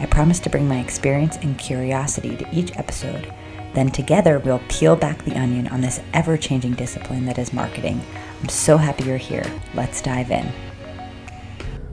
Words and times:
I 0.00 0.06
promise 0.06 0.38
to 0.40 0.50
bring 0.50 0.68
my 0.68 0.78
experience 0.78 1.38
and 1.38 1.58
curiosity 1.58 2.36
to 2.36 2.54
each 2.54 2.76
episode. 2.76 3.32
Then 3.74 3.90
together 3.90 4.38
we'll 4.38 4.62
peel 4.68 4.94
back 4.94 5.24
the 5.24 5.36
onion 5.36 5.66
on 5.68 5.80
this 5.80 6.00
ever 6.14 6.36
changing 6.36 6.74
discipline 6.74 7.26
that 7.26 7.36
is 7.36 7.52
marketing. 7.52 8.00
I'm 8.40 8.48
so 8.48 8.76
happy 8.76 9.04
you're 9.04 9.16
here. 9.16 9.44
Let's 9.74 10.00
dive 10.00 10.30
in. 10.30 10.52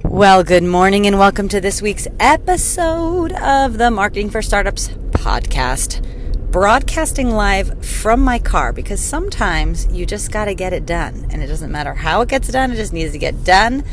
Well, 0.04 0.44
good 0.44 0.64
morning 0.64 1.08
and 1.08 1.18
welcome 1.18 1.50
to 1.50 1.60
this 1.60 1.82
week's 1.82 2.08
episode 2.20 3.32
of 3.34 3.80
the 3.80 3.90
Marketing 3.90 4.30
for 4.30 4.44
Startups 4.44 4.90
podcast. 5.10 6.06
Broadcasting 6.52 7.32
live 7.32 7.84
from 7.84 8.20
my 8.20 8.38
car 8.38 8.72
because 8.72 9.02
sometimes 9.02 9.88
you 9.92 10.06
just 10.06 10.32
got 10.32 10.46
to 10.46 10.54
get 10.54 10.74
it 10.74 10.86
done. 10.86 11.26
And 11.32 11.42
it 11.42 11.48
doesn't 11.48 11.72
matter 11.72 11.96
how 11.96 12.22
it 12.22 12.30
gets 12.30 12.50
done, 12.50 12.72
it 12.72 12.76
just 12.76 12.94
needs 12.94 13.14
to 13.14 13.18
get 13.18 13.44
done. 13.44 13.84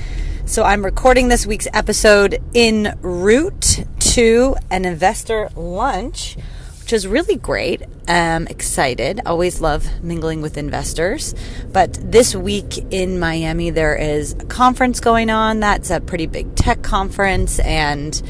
So 0.44 0.64
I'm 0.64 0.84
recording 0.84 1.28
this 1.28 1.46
week's 1.46 1.68
episode 1.72 2.42
in 2.52 2.98
route 3.00 3.84
to 4.12 4.54
an 4.70 4.84
investor 4.84 5.48
lunch, 5.56 6.36
which 6.80 6.92
is 6.92 7.06
really 7.06 7.36
great. 7.36 7.80
I'm 8.06 8.46
excited. 8.46 9.22
Always 9.24 9.62
love 9.62 9.88
mingling 10.04 10.42
with 10.42 10.58
investors. 10.58 11.34
But 11.72 11.94
this 12.12 12.36
week 12.36 12.76
in 12.90 13.18
Miami, 13.18 13.70
there 13.70 13.96
is 13.96 14.34
a 14.34 14.44
conference 14.44 15.00
going 15.00 15.30
on. 15.30 15.60
That's 15.60 15.88
a 15.88 15.98
pretty 15.98 16.26
big 16.26 16.54
tech 16.56 16.82
conference, 16.82 17.58
and 17.60 18.20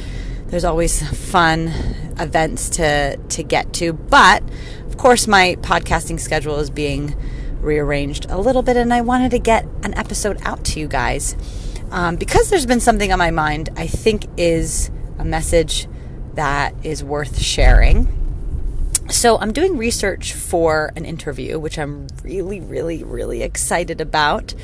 there's 0.46 0.64
always 0.64 1.02
fun 1.30 1.72
events 2.16 2.68
to 2.76 3.16
to 3.16 3.42
get 3.42 3.72
to. 3.74 3.92
But 3.92 4.44
of 4.86 4.96
course, 4.98 5.26
my 5.26 5.56
podcasting 5.62 6.20
schedule 6.20 6.60
is 6.60 6.70
being 6.70 7.16
rearranged 7.60 8.26
a 8.30 8.38
little 8.38 8.62
bit, 8.62 8.76
and 8.76 8.94
I 8.94 9.00
wanted 9.00 9.32
to 9.32 9.40
get 9.40 9.64
an 9.82 9.94
episode 9.94 10.38
out 10.42 10.64
to 10.66 10.78
you 10.78 10.86
guys 10.86 11.34
um, 11.90 12.14
because 12.14 12.50
there's 12.50 12.66
been 12.66 12.78
something 12.78 13.12
on 13.12 13.18
my 13.18 13.32
mind 13.32 13.70
I 13.76 13.88
think 13.88 14.26
is 14.36 14.92
a 15.22 15.24
message 15.24 15.86
that 16.34 16.74
is 16.82 17.04
worth 17.04 17.38
sharing. 17.40 18.18
So, 19.08 19.38
I'm 19.38 19.52
doing 19.52 19.76
research 19.76 20.32
for 20.32 20.92
an 20.96 21.04
interview, 21.04 21.58
which 21.58 21.78
I'm 21.78 22.08
really, 22.24 22.60
really, 22.60 23.04
really 23.04 23.42
excited 23.42 24.00
about. 24.00 24.54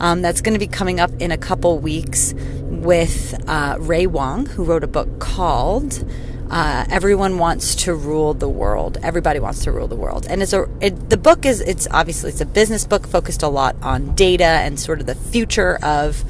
Um, 0.00 0.22
that's 0.22 0.40
going 0.40 0.54
to 0.54 0.58
be 0.58 0.66
coming 0.66 0.98
up 0.98 1.10
in 1.20 1.30
a 1.30 1.36
couple 1.36 1.78
weeks 1.78 2.34
with 2.62 3.40
uh, 3.48 3.76
Ray 3.78 4.06
Wang, 4.06 4.46
who 4.46 4.64
wrote 4.64 4.82
a 4.82 4.88
book 4.88 5.20
called 5.20 6.04
uh, 6.50 6.86
"Everyone 6.90 7.38
Wants 7.38 7.74
to 7.84 7.94
Rule 7.94 8.34
the 8.34 8.48
World." 8.48 8.98
Everybody 9.02 9.40
wants 9.40 9.64
to 9.64 9.72
rule 9.72 9.88
the 9.88 9.96
world, 9.96 10.26
and 10.28 10.42
it's 10.42 10.52
a 10.52 10.68
it, 10.80 11.10
the 11.10 11.16
book 11.16 11.44
is 11.44 11.60
it's 11.60 11.86
obviously 11.90 12.30
it's 12.30 12.40
a 12.40 12.46
business 12.46 12.86
book 12.86 13.06
focused 13.06 13.42
a 13.42 13.48
lot 13.48 13.76
on 13.82 14.14
data 14.14 14.44
and 14.44 14.80
sort 14.80 15.00
of 15.00 15.06
the 15.06 15.16
future 15.16 15.78
of 15.82 16.24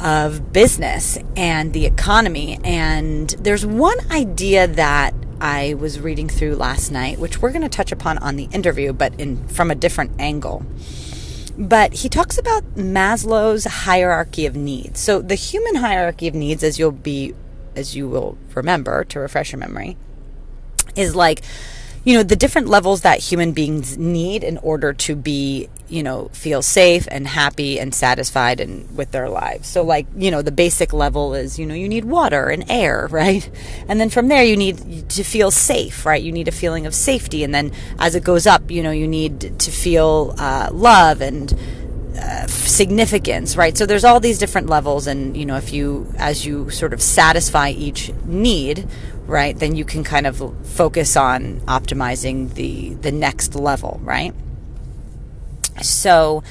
of 0.00 0.52
business 0.52 1.18
and 1.36 1.72
the 1.72 1.86
economy. 1.86 2.58
And 2.64 3.30
there's 3.38 3.64
one 3.66 3.98
idea 4.10 4.66
that 4.66 5.14
I 5.40 5.74
was 5.74 6.00
reading 6.00 6.28
through 6.28 6.56
last 6.56 6.90
night, 6.90 7.18
which 7.18 7.40
we're 7.40 7.50
going 7.50 7.62
to 7.62 7.68
touch 7.68 7.92
upon 7.92 8.18
on 8.18 8.36
the 8.36 8.48
interview, 8.52 8.92
but 8.92 9.18
in 9.18 9.46
from 9.48 9.70
a 9.70 9.74
different 9.74 10.20
angle. 10.20 10.64
But 11.56 11.94
he 11.94 12.08
talks 12.08 12.38
about 12.38 12.74
Maslow's 12.74 13.64
hierarchy 13.64 14.46
of 14.46 14.56
needs. 14.56 15.00
So 15.00 15.20
the 15.20 15.34
human 15.34 15.76
hierarchy 15.76 16.28
of 16.28 16.34
needs, 16.34 16.62
as 16.62 16.78
you'll 16.78 16.92
be, 16.92 17.34
as 17.74 17.96
you 17.96 18.08
will 18.08 18.38
remember 18.54 19.04
to 19.04 19.20
refresh 19.20 19.52
your 19.52 19.58
memory, 19.58 19.96
is 20.96 21.14
like 21.14 21.42
you 22.04 22.14
know, 22.14 22.22
the 22.22 22.36
different 22.36 22.68
levels 22.68 23.02
that 23.02 23.18
human 23.18 23.52
beings 23.52 23.98
need 23.98 24.42
in 24.42 24.56
order 24.58 24.92
to 24.94 25.14
be, 25.14 25.68
you 25.88 26.02
know, 26.02 26.28
feel 26.28 26.62
safe 26.62 27.06
and 27.10 27.26
happy 27.26 27.78
and 27.78 27.94
satisfied 27.94 28.58
and 28.58 28.96
with 28.96 29.10
their 29.10 29.28
lives. 29.28 29.68
So 29.68 29.82
like, 29.82 30.06
you 30.16 30.30
know, 30.30 30.40
the 30.40 30.52
basic 30.52 30.94
level 30.94 31.34
is, 31.34 31.58
you 31.58 31.66
know, 31.66 31.74
you 31.74 31.88
need 31.88 32.06
water 32.06 32.48
and 32.48 32.64
air, 32.70 33.06
right? 33.10 33.48
And 33.86 34.00
then 34.00 34.08
from 34.08 34.28
there 34.28 34.42
you 34.42 34.56
need 34.56 35.10
to 35.10 35.22
feel 35.22 35.50
safe, 35.50 36.06
right? 36.06 36.22
You 36.22 36.32
need 36.32 36.48
a 36.48 36.52
feeling 36.52 36.86
of 36.86 36.94
safety. 36.94 37.44
And 37.44 37.54
then 37.54 37.72
as 37.98 38.14
it 38.14 38.24
goes 38.24 38.46
up, 38.46 38.70
you 38.70 38.82
know, 38.82 38.92
you 38.92 39.06
need 39.06 39.58
to 39.58 39.70
feel 39.70 40.34
uh, 40.38 40.70
love 40.72 41.20
and 41.20 41.54
uh, 42.18 42.46
significance, 42.46 43.56
right? 43.56 43.76
So 43.76 43.86
there's 43.86 44.04
all 44.04 44.20
these 44.20 44.38
different 44.38 44.68
levels, 44.68 45.06
and 45.06 45.36
you 45.36 45.46
know, 45.46 45.56
if 45.56 45.72
you 45.72 46.12
as 46.18 46.44
you 46.44 46.68
sort 46.68 46.92
of 46.92 47.00
satisfy 47.00 47.70
each 47.70 48.12
need, 48.26 48.86
right, 49.30 49.58
then 49.58 49.76
you 49.76 49.84
can 49.84 50.04
kind 50.04 50.26
of 50.26 50.42
focus 50.66 51.16
on 51.16 51.60
optimizing 51.60 52.52
the 52.54 52.94
the 52.94 53.12
next 53.12 53.54
level, 53.54 54.00
right? 54.02 54.34
So 55.80 56.42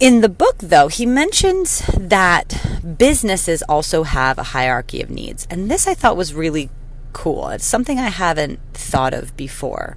in 0.00 0.20
the 0.20 0.28
book 0.28 0.58
though, 0.58 0.88
he 0.88 1.06
mentions 1.06 1.78
that 1.96 2.96
businesses 2.98 3.62
also 3.62 4.02
have 4.02 4.38
a 4.38 4.42
hierarchy 4.42 5.00
of 5.00 5.10
needs. 5.10 5.46
And 5.50 5.70
this 5.70 5.86
I 5.86 5.94
thought 5.94 6.16
was 6.16 6.34
really 6.34 6.68
cool. 7.12 7.48
It's 7.48 7.64
something 7.64 7.98
I 7.98 8.08
haven't 8.08 8.60
thought 8.74 9.14
of 9.14 9.36
before. 9.36 9.96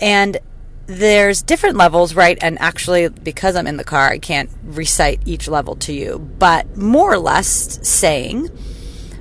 And 0.00 0.38
there's 0.86 1.42
different 1.42 1.76
levels, 1.76 2.14
right? 2.14 2.36
And 2.40 2.58
actually, 2.58 3.08
because 3.08 3.54
I'm 3.54 3.68
in 3.68 3.76
the 3.76 3.84
car, 3.84 4.08
I 4.08 4.18
can't 4.18 4.50
recite 4.64 5.20
each 5.24 5.46
level 5.46 5.76
to 5.76 5.92
you, 5.92 6.18
but 6.18 6.76
more 6.76 7.12
or 7.12 7.18
less 7.18 7.78
saying 7.86 8.50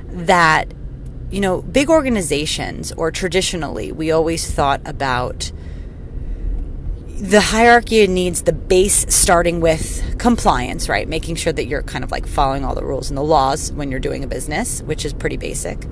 that 0.07 0.74
you 1.32 1.42
know, 1.42 1.62
big 1.62 1.90
organizations 1.90 2.92
or 2.94 3.12
traditionally, 3.12 3.92
we 3.92 4.12
always 4.12 4.50
thought 4.50 4.82
about 4.86 5.52
the 7.20 7.42
hierarchy 7.42 8.08
needs 8.08 8.44
the 8.44 8.54
base 8.54 9.06
starting 9.14 9.60
with 9.60 10.18
compliance, 10.18 10.88
right? 10.88 11.08
Making 11.08 11.36
sure 11.36 11.52
that 11.52 11.66
you're 11.66 11.84
kind 11.84 12.04
of 12.04 12.12
like 12.12 12.26
following 12.26 12.64
all 12.64 12.76
the 12.76 12.86
rules 12.86 13.10
and 13.10 13.18
the 13.18 13.24
laws 13.24 13.74
when 13.74 13.92
you're 13.92 14.00
doing 14.00 14.24
a 14.24 14.28
business, 14.28 14.82
which 14.84 15.04
is 15.04 15.12
pretty 15.12 15.36
basic. 15.36 15.86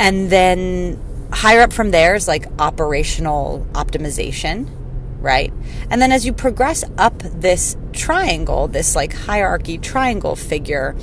And 0.00 0.30
then 0.30 1.00
higher 1.32 1.60
up 1.60 1.72
from 1.72 1.92
there 1.92 2.16
is 2.16 2.26
like 2.26 2.46
operational 2.58 3.66
optimization, 3.72 4.68
right? 5.20 5.52
And 5.90 6.02
then 6.02 6.10
as 6.10 6.26
you 6.26 6.32
progress 6.32 6.82
up 6.96 7.18
this 7.22 7.76
triangle, 7.92 8.66
this 8.66 8.96
like 8.96 9.12
hierarchy 9.12 9.78
triangle 9.78 10.34
figure, 10.34 10.96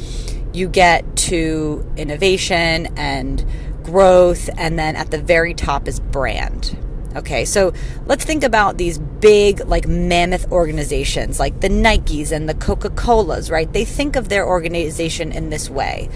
you 0.55 0.67
get 0.67 1.16
to 1.16 1.85
innovation 1.97 2.88
and 2.97 3.45
growth, 3.83 4.49
and 4.57 4.79
then 4.79 4.95
at 4.95 5.11
the 5.11 5.19
very 5.19 5.53
top 5.53 5.88
is 5.88 5.99
brand. 5.99 6.77
Okay, 7.16 7.45
so 7.45 7.71
let's 8.05 8.25
think 8.25 8.43
about 8.43 8.77
these 8.77 8.97
big, 8.97 9.66
like 9.66 9.88
mammoth 9.88 10.51
organizations 10.51 11.39
like 11.39 11.61
the 11.61 11.69
Nikes 11.69 12.31
and 12.31 12.49
the 12.49 12.53
Coca 12.53 12.89
Colas, 12.89 13.49
right? 13.49 13.71
They 13.71 13.85
think 13.85 14.17
of 14.17 14.27
their 14.27 14.45
organization 14.45 15.31
in 15.31 15.49
this 15.49 15.69
way. 15.69 16.09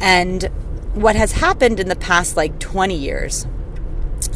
And 0.00 0.44
what 0.94 1.14
has 1.14 1.32
happened 1.32 1.78
in 1.78 1.88
the 1.88 1.96
past 1.96 2.38
like 2.38 2.58
20 2.58 2.96
years 2.96 3.46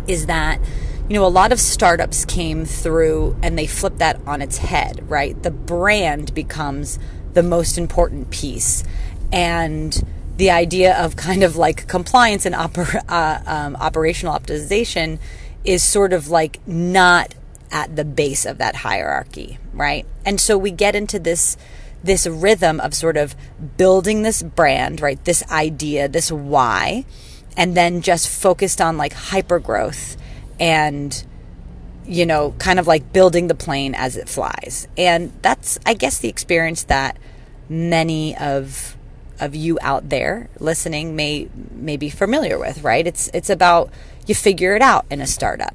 is 0.06 0.26
that 0.26 0.60
you 1.08 1.14
know, 1.14 1.24
a 1.24 1.26
lot 1.26 1.50
of 1.50 1.58
startups 1.58 2.24
came 2.24 2.64
through 2.64 3.36
and 3.42 3.58
they 3.58 3.66
flipped 3.66 3.98
that 3.98 4.20
on 4.28 4.40
its 4.40 4.58
head, 4.58 5.10
right? 5.10 5.42
The 5.42 5.50
brand 5.50 6.32
becomes 6.34 7.00
the 7.32 7.42
most 7.42 7.76
important 7.76 8.30
piece 8.30 8.84
and 9.32 10.04
the 10.36 10.50
idea 10.50 10.96
of 10.96 11.16
kind 11.16 11.42
of 11.42 11.56
like 11.56 11.86
compliance 11.86 12.46
and 12.46 12.54
oper- 12.54 13.02
uh, 13.08 13.40
um, 13.46 13.76
operational 13.76 14.38
optimization 14.38 15.18
is 15.64 15.82
sort 15.82 16.12
of 16.12 16.28
like 16.28 16.66
not 16.66 17.34
at 17.70 17.94
the 17.94 18.04
base 18.04 18.44
of 18.46 18.58
that 18.58 18.76
hierarchy, 18.76 19.58
right? 19.72 20.06
And 20.24 20.40
so 20.40 20.58
we 20.58 20.70
get 20.70 20.96
into 20.96 21.18
this 21.18 21.56
this 22.02 22.26
rhythm 22.26 22.80
of 22.80 22.94
sort 22.94 23.18
of 23.18 23.36
building 23.76 24.22
this 24.22 24.42
brand, 24.42 25.02
right? 25.02 25.22
This 25.26 25.42
idea, 25.50 26.08
this 26.08 26.32
why, 26.32 27.04
and 27.58 27.76
then 27.76 28.00
just 28.00 28.26
focused 28.26 28.80
on 28.80 28.96
like 28.96 29.12
hyper 29.12 29.58
growth 29.58 30.16
and 30.58 31.24
you 32.06 32.26
know, 32.26 32.54
kind 32.58 32.80
of 32.80 32.86
like 32.86 33.12
building 33.12 33.46
the 33.46 33.54
plane 33.54 33.94
as 33.94 34.16
it 34.16 34.28
flies. 34.28 34.88
And 34.96 35.32
that's 35.42 35.78
I 35.84 35.94
guess 35.94 36.18
the 36.18 36.28
experience 36.28 36.84
that 36.84 37.18
many 37.68 38.36
of 38.36 38.96
of 39.40 39.54
you 39.54 39.78
out 39.82 40.08
there 40.08 40.48
listening 40.58 41.16
may 41.16 41.48
may 41.72 41.96
be 41.96 42.10
familiar 42.10 42.58
with, 42.58 42.82
right? 42.82 43.06
It's 43.06 43.28
it's 43.34 43.50
about 43.50 43.90
you 44.26 44.34
figure 44.34 44.76
it 44.76 44.82
out 44.82 45.06
in 45.10 45.20
a 45.20 45.26
startup. 45.26 45.74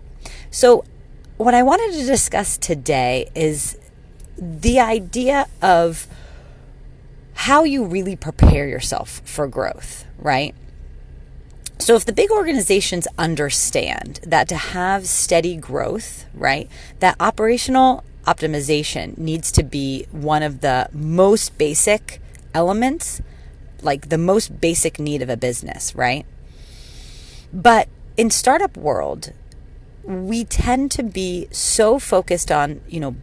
So 0.52 0.86
what 1.38 1.54
I 1.54 1.64
wanted 1.64 1.98
to 2.00 2.06
discuss 2.06 2.58
today 2.58 3.30
is 3.36 3.78
the 4.38 4.80
idea 4.80 5.48
of 5.62 6.08
how 7.34 7.64
you 7.64 7.84
really 7.84 8.16
prepare 8.16 8.68
yourself 8.68 9.22
for 9.26 9.48
growth, 9.48 10.06
right? 10.18 10.56
So, 11.78 11.96
if 11.96 12.06
the 12.06 12.14
big 12.14 12.32
organizations 12.32 13.08
understand 13.18 14.22
that 14.24 14.48
to 14.48 14.56
have 14.56 15.06
steady 15.06 15.58
growth, 15.58 16.26
right, 16.34 16.70
that 17.00 17.18
operational 17.20 18.04
optimization 18.26 19.18
needs 19.18 19.52
to 19.52 19.64
be 19.64 20.08
one 20.12 20.42
of 20.42 20.62
the 20.62 20.88
most 20.94 21.58
basic 21.58 22.22
elements, 22.54 23.22
like 23.86 24.10
the 24.10 24.18
most 24.18 24.60
basic 24.60 25.00
need 25.00 25.22
of 25.22 25.30
a 25.30 25.38
business, 25.38 25.96
right? 25.96 26.26
But 27.54 27.88
in 28.18 28.30
startup 28.30 28.76
world, 28.76 29.32
we 30.04 30.44
tend 30.44 30.92
to 30.92 31.04
be 31.04 31.48
so 31.52 32.00
focused 32.00 32.52
on, 32.52 32.82
you 32.88 33.00
know, 33.00 33.16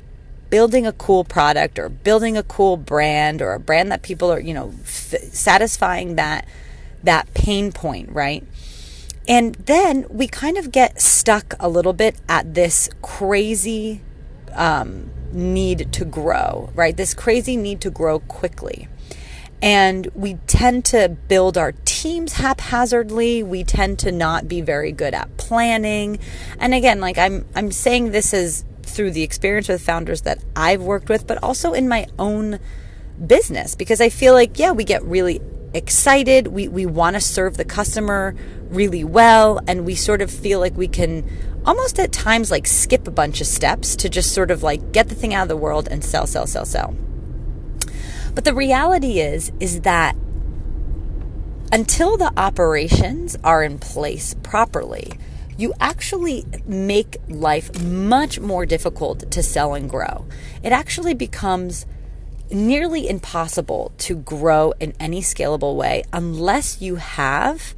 building 0.50 0.87
a 0.87 0.93
cool 0.93 1.25
product 1.25 1.79
or 1.79 1.88
building 1.88 2.37
a 2.37 2.43
cool 2.43 2.76
brand 2.76 3.41
or 3.41 3.55
a 3.55 3.61
brand 3.61 3.91
that 3.91 4.03
people 4.03 4.31
are, 4.32 4.41
you 4.41 4.55
know, 4.55 4.73
f- 4.82 5.23
satisfying 5.32 6.17
that 6.17 6.47
that 7.03 7.32
pain 7.35 7.73
point, 7.73 8.11
right? 8.11 8.47
And 9.29 9.55
then 9.55 10.06
we 10.08 10.26
kind 10.29 10.56
of 10.56 10.73
get 10.73 11.00
stuck 11.00 11.55
a 11.61 11.69
little 11.69 11.93
bit 11.93 12.17
at 12.29 12.55
this 12.55 12.91
crazy 13.03 14.00
um, 14.55 15.11
need 15.32 15.93
to 15.93 16.05
grow, 16.05 16.70
right? 16.75 16.97
This 16.97 17.15
crazy 17.15 17.56
need 17.56 17.81
to 17.82 17.91
grow 17.91 18.19
quickly. 18.20 18.88
And 19.62 20.09
we 20.14 20.35
tend 20.49 20.85
to 20.87 21.09
build 21.09 21.56
our 21.56 21.73
teams 21.85 22.35
haphazardly. 22.35 23.44
We 23.44 23.62
tend 23.62 24.00
to 24.00 24.11
not 24.11 24.49
be 24.49 24.61
very 24.61 24.91
good 24.91 25.14
at 25.14 25.37
planning. 25.37 26.19
And 26.59 26.75
again, 26.75 27.00
like 27.00 27.17
I'm 27.17 27.47
I'm 27.55 27.70
saying 27.70 28.11
this 28.11 28.35
is 28.35 28.64
through 28.82 29.12
the 29.12 29.23
experience 29.23 29.69
with 29.69 29.81
founders 29.81 30.23
that 30.23 30.43
I've 30.56 30.82
worked 30.82 31.09
with, 31.09 31.26
but 31.29 31.41
also 31.43 31.73
in 31.73 31.88
my 31.88 32.06
own 32.19 32.59
business 33.25 33.76
because 33.76 34.00
I 34.00 34.09
feel 34.09 34.35
like 34.35 34.59
yeah, 34.59 34.73
we 34.73 34.82
get 34.82 35.03
really 35.05 35.41
excited. 35.75 36.49
We 36.49 36.67
we 36.67 36.85
want 36.85 37.15
to 37.15 37.20
serve 37.20 37.56
the 37.56 37.65
customer 37.65 38.35
really 38.69 39.05
well 39.05 39.61
and 39.69 39.87
we 39.87 39.94
sort 39.94 40.23
of 40.23 40.31
feel 40.31 40.58
like 40.58 40.76
we 40.76 40.88
can 40.88 41.29
almost 41.65 42.00
at 42.00 42.11
times 42.11 42.50
like 42.50 42.67
skip 42.67 43.06
a 43.06 43.12
bunch 43.12 43.41
of 43.41 43.47
steps 43.47 43.94
to 43.94 44.08
just 44.08 44.32
sort 44.32 44.50
of 44.50 44.65
like 44.65 44.91
get 44.91 45.08
the 45.08 45.15
thing 45.15 45.32
out 45.35 45.43
of 45.43 45.49
the 45.49 45.56
world 45.56 45.87
and 45.88 46.05
sell 46.05 46.26
sell 46.26 46.49
sell 46.49 46.65
sell. 46.65 46.97
But 48.34 48.44
the 48.44 48.55
reality 48.55 49.20
is 49.20 49.52
is 49.61 49.82
that 49.82 50.17
until 51.70 52.17
the 52.17 52.32
operations 52.37 53.37
are 53.43 53.62
in 53.62 53.79
place 53.79 54.34
properly, 54.43 55.12
you 55.56 55.73
actually 55.81 56.44
make 56.67 57.17
life 57.29 57.82
much 57.82 58.40
more 58.40 58.67
difficult 58.67 59.31
to 59.31 59.43
sell 59.43 59.75
and 59.75 59.88
grow. 59.88 60.26
It 60.62 60.73
actually 60.73 61.14
becomes 61.14 61.87
nearly 62.50 63.08
impossible 63.08 63.93
to 63.99 64.17
grow 64.17 64.73
in 64.81 64.93
any 65.00 65.20
scalable 65.20 65.76
way 65.76 66.05
unless 66.12 66.82
you 66.82 66.96
have 66.96 67.75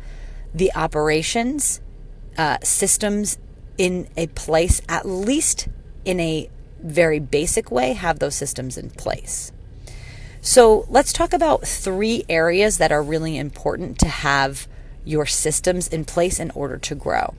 the 0.52 0.72
operations 0.74 1.80
uh, 2.36 2.58
systems 2.62 3.38
in 3.78 4.08
a 4.16 4.26
place, 4.28 4.80
at 4.88 5.06
least 5.06 5.68
in 6.04 6.20
a 6.20 6.48
very 6.80 7.18
basic 7.18 7.70
way, 7.70 7.92
have 7.92 8.18
those 8.18 8.34
systems 8.34 8.76
in 8.76 8.90
place. 8.90 9.52
So 10.44 10.85
let's 10.91 11.11
talk 11.11 11.32
about 11.32 11.67
three 11.67 12.23
areas 12.29 12.76
that 12.76 12.93
are 12.93 13.02
really 13.02 13.38
important 13.38 13.99
to 14.00 14.08
have 14.08 14.69
your 15.02 15.25
systems 15.25 15.88
in 15.88 16.05
place 16.05 16.38
in 16.38 16.50
order 16.50 16.76
to 16.76 16.94
grow. 16.94 17.32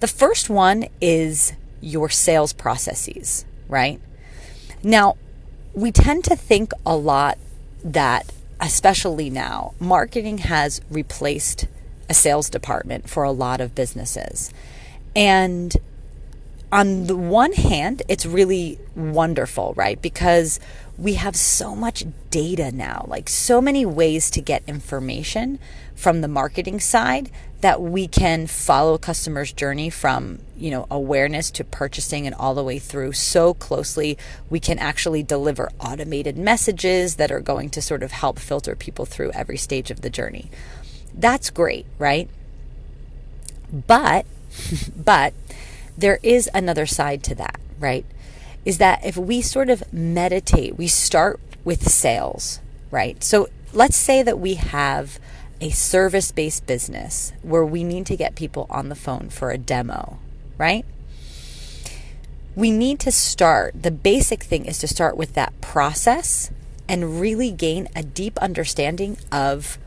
The 0.00 0.08
first 0.08 0.50
one 0.50 0.86
is 1.00 1.52
your 1.80 2.08
sales 2.08 2.52
processes, 2.52 3.44
right? 3.68 4.00
Now, 4.82 5.16
we 5.72 5.92
tend 5.92 6.24
to 6.24 6.34
think 6.34 6.72
a 6.84 6.96
lot 6.96 7.38
that, 7.84 8.32
especially 8.60 9.30
now, 9.30 9.74
marketing 9.78 10.38
has 10.38 10.80
replaced 10.90 11.68
a 12.08 12.14
sales 12.14 12.50
department 12.50 13.08
for 13.08 13.22
a 13.22 13.30
lot 13.30 13.60
of 13.60 13.76
businesses. 13.76 14.52
And 15.14 15.76
on 16.72 17.06
the 17.06 17.16
one 17.16 17.52
hand, 17.52 18.02
it's 18.08 18.26
really 18.26 18.78
wonderful, 18.94 19.74
right? 19.76 20.00
Because 20.00 20.60
we 21.00 21.14
have 21.14 21.34
so 21.34 21.74
much 21.74 22.04
data 22.30 22.70
now, 22.70 23.06
like 23.08 23.26
so 23.26 23.62
many 23.62 23.86
ways 23.86 24.30
to 24.30 24.42
get 24.42 24.62
information 24.66 25.58
from 25.94 26.20
the 26.20 26.28
marketing 26.28 26.78
side 26.78 27.30
that 27.62 27.80
we 27.80 28.06
can 28.06 28.46
follow 28.46 28.98
customer's 28.98 29.50
journey 29.50 29.88
from, 29.88 30.40
you 30.58 30.70
know, 30.70 30.86
awareness 30.90 31.50
to 31.50 31.64
purchasing 31.64 32.26
and 32.26 32.34
all 32.34 32.54
the 32.54 32.62
way 32.62 32.78
through 32.78 33.12
so 33.12 33.54
closely. 33.54 34.18
We 34.50 34.60
can 34.60 34.78
actually 34.78 35.22
deliver 35.22 35.70
automated 35.80 36.36
messages 36.36 37.16
that 37.16 37.32
are 37.32 37.40
going 37.40 37.70
to 37.70 37.82
sort 37.82 38.02
of 38.02 38.12
help 38.12 38.38
filter 38.38 38.76
people 38.76 39.06
through 39.06 39.30
every 39.32 39.56
stage 39.56 39.90
of 39.90 40.02
the 40.02 40.10
journey. 40.10 40.50
That's 41.14 41.48
great, 41.48 41.86
right? 41.98 42.28
But, 43.72 44.26
but 44.96 45.32
there 45.96 46.18
is 46.22 46.50
another 46.52 46.84
side 46.84 47.22
to 47.24 47.34
that, 47.36 47.58
right? 47.78 48.04
Is 48.64 48.78
that 48.78 49.04
if 49.04 49.16
we 49.16 49.40
sort 49.40 49.70
of 49.70 49.90
meditate, 49.92 50.76
we 50.76 50.86
start 50.86 51.40
with 51.64 51.88
sales, 51.88 52.60
right? 52.90 53.22
So 53.22 53.48
let's 53.72 53.96
say 53.96 54.22
that 54.22 54.38
we 54.38 54.54
have 54.54 55.18
a 55.60 55.70
service 55.70 56.32
based 56.32 56.66
business 56.66 57.32
where 57.42 57.64
we 57.64 57.84
need 57.84 58.06
to 58.06 58.16
get 58.16 58.34
people 58.34 58.66
on 58.70 58.88
the 58.88 58.94
phone 58.94 59.28
for 59.28 59.50
a 59.50 59.58
demo, 59.58 60.18
right? 60.58 60.84
We 62.56 62.70
need 62.70 62.98
to 63.00 63.12
start. 63.12 63.82
The 63.82 63.90
basic 63.90 64.42
thing 64.42 64.66
is 64.66 64.78
to 64.78 64.88
start 64.88 65.16
with 65.16 65.34
that 65.34 65.58
process 65.60 66.50
and 66.88 67.20
really 67.20 67.52
gain 67.52 67.88
a 67.94 68.02
deep 68.02 68.38
understanding 68.38 69.16
of 69.30 69.78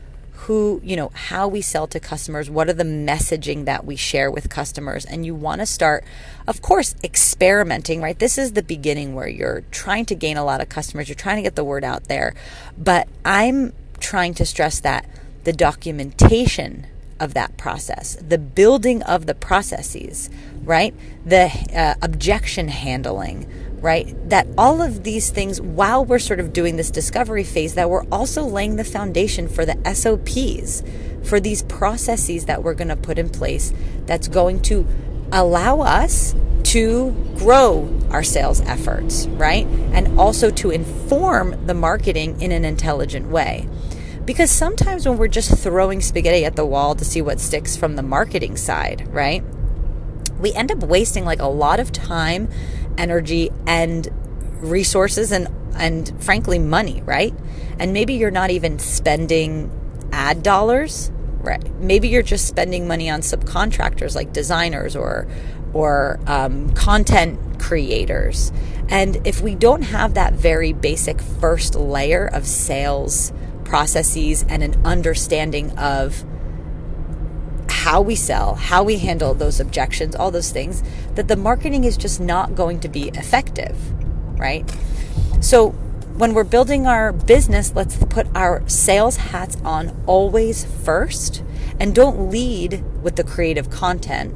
who, 0.44 0.78
you 0.84 0.94
know, 0.94 1.10
how 1.14 1.48
we 1.48 1.62
sell 1.62 1.86
to 1.86 1.98
customers, 1.98 2.50
what 2.50 2.68
are 2.68 2.74
the 2.74 2.84
messaging 2.84 3.64
that 3.64 3.86
we 3.86 3.96
share 3.96 4.30
with 4.30 4.50
customers. 4.50 5.06
And 5.06 5.24
you 5.24 5.34
want 5.34 5.60
to 5.60 5.66
start, 5.66 6.04
of 6.46 6.60
course, 6.60 6.94
experimenting, 7.02 8.02
right? 8.02 8.18
This 8.18 8.36
is 8.36 8.52
the 8.52 8.62
beginning 8.62 9.14
where 9.14 9.28
you're 9.28 9.62
trying 9.70 10.04
to 10.06 10.14
gain 10.14 10.36
a 10.36 10.44
lot 10.44 10.60
of 10.60 10.68
customers, 10.68 11.08
you're 11.08 11.16
trying 11.16 11.36
to 11.36 11.42
get 11.42 11.56
the 11.56 11.64
word 11.64 11.82
out 11.82 12.04
there. 12.04 12.34
But 12.76 13.08
I'm 13.24 13.72
trying 14.00 14.34
to 14.34 14.44
stress 14.44 14.80
that 14.80 15.08
the 15.44 15.52
documentation 15.54 16.86
of 17.18 17.32
that 17.32 17.56
process, 17.56 18.16
the 18.16 18.38
building 18.38 19.02
of 19.02 19.24
the 19.24 19.34
processes, 19.34 20.28
right? 20.62 20.94
The 21.24 21.46
uh, 21.74 21.94
objection 22.02 22.68
handling, 22.68 23.50
right? 23.84 24.16
That 24.30 24.48
all 24.56 24.80
of 24.80 25.04
these 25.04 25.28
things, 25.28 25.60
while 25.60 26.06
we're 26.06 26.18
sort 26.18 26.40
of 26.40 26.54
doing 26.54 26.76
this 26.76 26.90
discovery 26.90 27.44
phase, 27.44 27.74
that 27.74 27.90
we're 27.90 28.06
also 28.10 28.42
laying 28.42 28.76
the 28.76 28.84
foundation 28.84 29.46
for 29.46 29.66
the 29.66 29.76
SOPs, 29.94 30.82
for 31.22 31.38
these 31.38 31.62
processes 31.64 32.46
that 32.46 32.62
we're 32.62 32.72
going 32.72 32.88
to 32.88 32.96
put 32.96 33.18
in 33.18 33.28
place 33.28 33.74
that's 34.06 34.26
going 34.26 34.62
to 34.62 34.86
allow 35.30 35.80
us 35.80 36.34
to 36.62 37.10
grow 37.36 38.00
our 38.10 38.22
sales 38.22 38.62
efforts, 38.62 39.26
right? 39.26 39.66
And 39.92 40.18
also 40.18 40.50
to 40.50 40.70
inform 40.70 41.66
the 41.66 41.74
marketing 41.74 42.40
in 42.40 42.52
an 42.52 42.64
intelligent 42.64 43.28
way. 43.28 43.68
Because 44.24 44.50
sometimes 44.50 45.06
when 45.06 45.18
we're 45.18 45.28
just 45.28 45.58
throwing 45.58 46.00
spaghetti 46.00 46.46
at 46.46 46.56
the 46.56 46.64
wall 46.64 46.94
to 46.94 47.04
see 47.04 47.20
what 47.20 47.38
sticks 47.38 47.76
from 47.76 47.96
the 47.96 48.02
marketing 48.02 48.56
side, 48.56 49.06
right? 49.12 49.44
We 50.40 50.54
end 50.54 50.72
up 50.72 50.78
wasting 50.78 51.26
like 51.26 51.40
a 51.40 51.48
lot 51.48 51.80
of 51.80 51.92
time, 51.92 52.48
energy, 52.98 53.50
and 53.66 54.08
resources 54.60 55.32
and 55.32 55.48
and 55.76 56.12
frankly 56.22 56.58
money, 56.58 57.02
right? 57.04 57.34
And 57.78 57.92
maybe 57.92 58.14
you're 58.14 58.30
not 58.30 58.50
even 58.50 58.78
spending 58.78 59.70
ad 60.12 60.42
dollars, 60.42 61.10
right? 61.40 61.74
Maybe 61.80 62.08
you're 62.08 62.22
just 62.22 62.46
spending 62.46 62.86
money 62.86 63.10
on 63.10 63.20
subcontractors 63.20 64.14
like 64.14 64.32
designers 64.32 64.96
or 64.96 65.26
or 65.72 66.20
um, 66.26 66.72
content 66.74 67.60
creators. 67.60 68.52
And 68.88 69.26
if 69.26 69.40
we 69.40 69.54
don't 69.54 69.82
have 69.82 70.14
that 70.14 70.34
very 70.34 70.72
basic 70.72 71.20
first 71.20 71.74
layer 71.74 72.26
of 72.26 72.46
sales 72.46 73.32
processes 73.64 74.44
and 74.48 74.62
an 74.62 74.86
understanding 74.86 75.76
of 75.78 76.24
how 77.84 78.00
we 78.00 78.14
sell, 78.14 78.54
how 78.54 78.82
we 78.82 78.96
handle 78.96 79.34
those 79.34 79.60
objections, 79.60 80.16
all 80.16 80.30
those 80.30 80.50
things, 80.50 80.82
that 81.16 81.28
the 81.28 81.36
marketing 81.36 81.84
is 81.84 81.98
just 81.98 82.18
not 82.18 82.54
going 82.54 82.80
to 82.80 82.88
be 82.88 83.10
effective, 83.10 83.76
right? 84.38 84.64
So 85.40 85.72
when 86.16 86.32
we're 86.32 86.44
building 86.44 86.86
our 86.86 87.12
business, 87.12 87.74
let's 87.74 88.02
put 88.06 88.26
our 88.34 88.66
sales 88.66 89.18
hats 89.18 89.58
on 89.66 90.02
always 90.06 90.64
first 90.64 91.42
and 91.78 91.94
don't 91.94 92.30
lead 92.30 92.82
with 93.02 93.16
the 93.16 93.24
creative 93.24 93.68
content. 93.68 94.34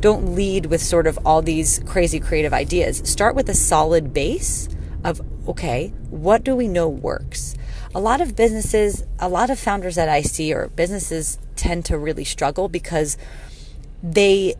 Don't 0.00 0.34
lead 0.34 0.64
with 0.64 0.80
sort 0.80 1.06
of 1.06 1.18
all 1.26 1.42
these 1.42 1.80
crazy 1.80 2.18
creative 2.18 2.54
ideas. 2.54 3.02
Start 3.04 3.34
with 3.34 3.50
a 3.50 3.54
solid 3.54 4.14
base 4.14 4.70
of, 5.04 5.20
okay, 5.46 5.88
what 6.08 6.42
do 6.44 6.56
we 6.56 6.66
know 6.66 6.88
works? 6.88 7.56
a 7.96 8.00
lot 8.00 8.20
of 8.20 8.36
businesses, 8.36 9.04
a 9.18 9.26
lot 9.26 9.48
of 9.48 9.58
founders 9.58 9.94
that 9.94 10.06
I 10.06 10.20
see 10.20 10.52
or 10.52 10.68
businesses 10.68 11.38
tend 11.56 11.84
to 11.86 11.98
really 11.98 12.24
struggle 12.24 12.68
because 12.68 13.16
they 14.02 14.54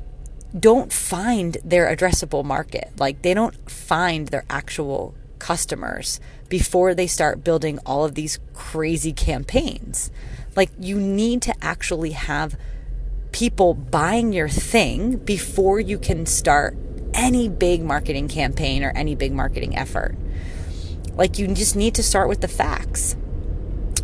don't 0.59 0.93
find 0.93 1.59
their 1.65 1.95
addressable 1.95 2.45
market. 2.45 2.93
Like 2.99 3.23
they 3.23 3.35
don't 3.35 3.71
find 3.71 4.29
their 4.29 4.45
actual 4.49 5.15
customers 5.39 6.21
before 6.49 6.95
they 6.95 7.07
start 7.07 7.45
building 7.45 7.79
all 7.85 8.05
of 8.05 8.15
these 8.15 8.39
crazy 8.55 9.13
campaigns. 9.13 10.11
Like 10.55 10.71
you 10.79 10.99
need 10.99 11.43
to 11.43 11.55
actually 11.63 12.13
have 12.13 12.59
people 13.33 13.75
buying 13.75 14.33
your 14.33 14.49
thing 14.49 15.17
before 15.17 15.79
you 15.79 15.99
can 15.99 16.25
start 16.25 16.77
any 17.13 17.49
big 17.49 17.83
marketing 17.83 18.29
campaign 18.29 18.83
or 18.83 18.91
any 18.91 19.15
big 19.15 19.33
marketing 19.33 19.77
effort. 19.77 20.17
Like 21.15 21.39
you 21.39 21.47
just 21.49 21.77
need 21.77 21.95
to 21.97 22.03
start 22.03 22.29
with 22.29 22.41
the 22.41 22.49
facts, 22.49 23.17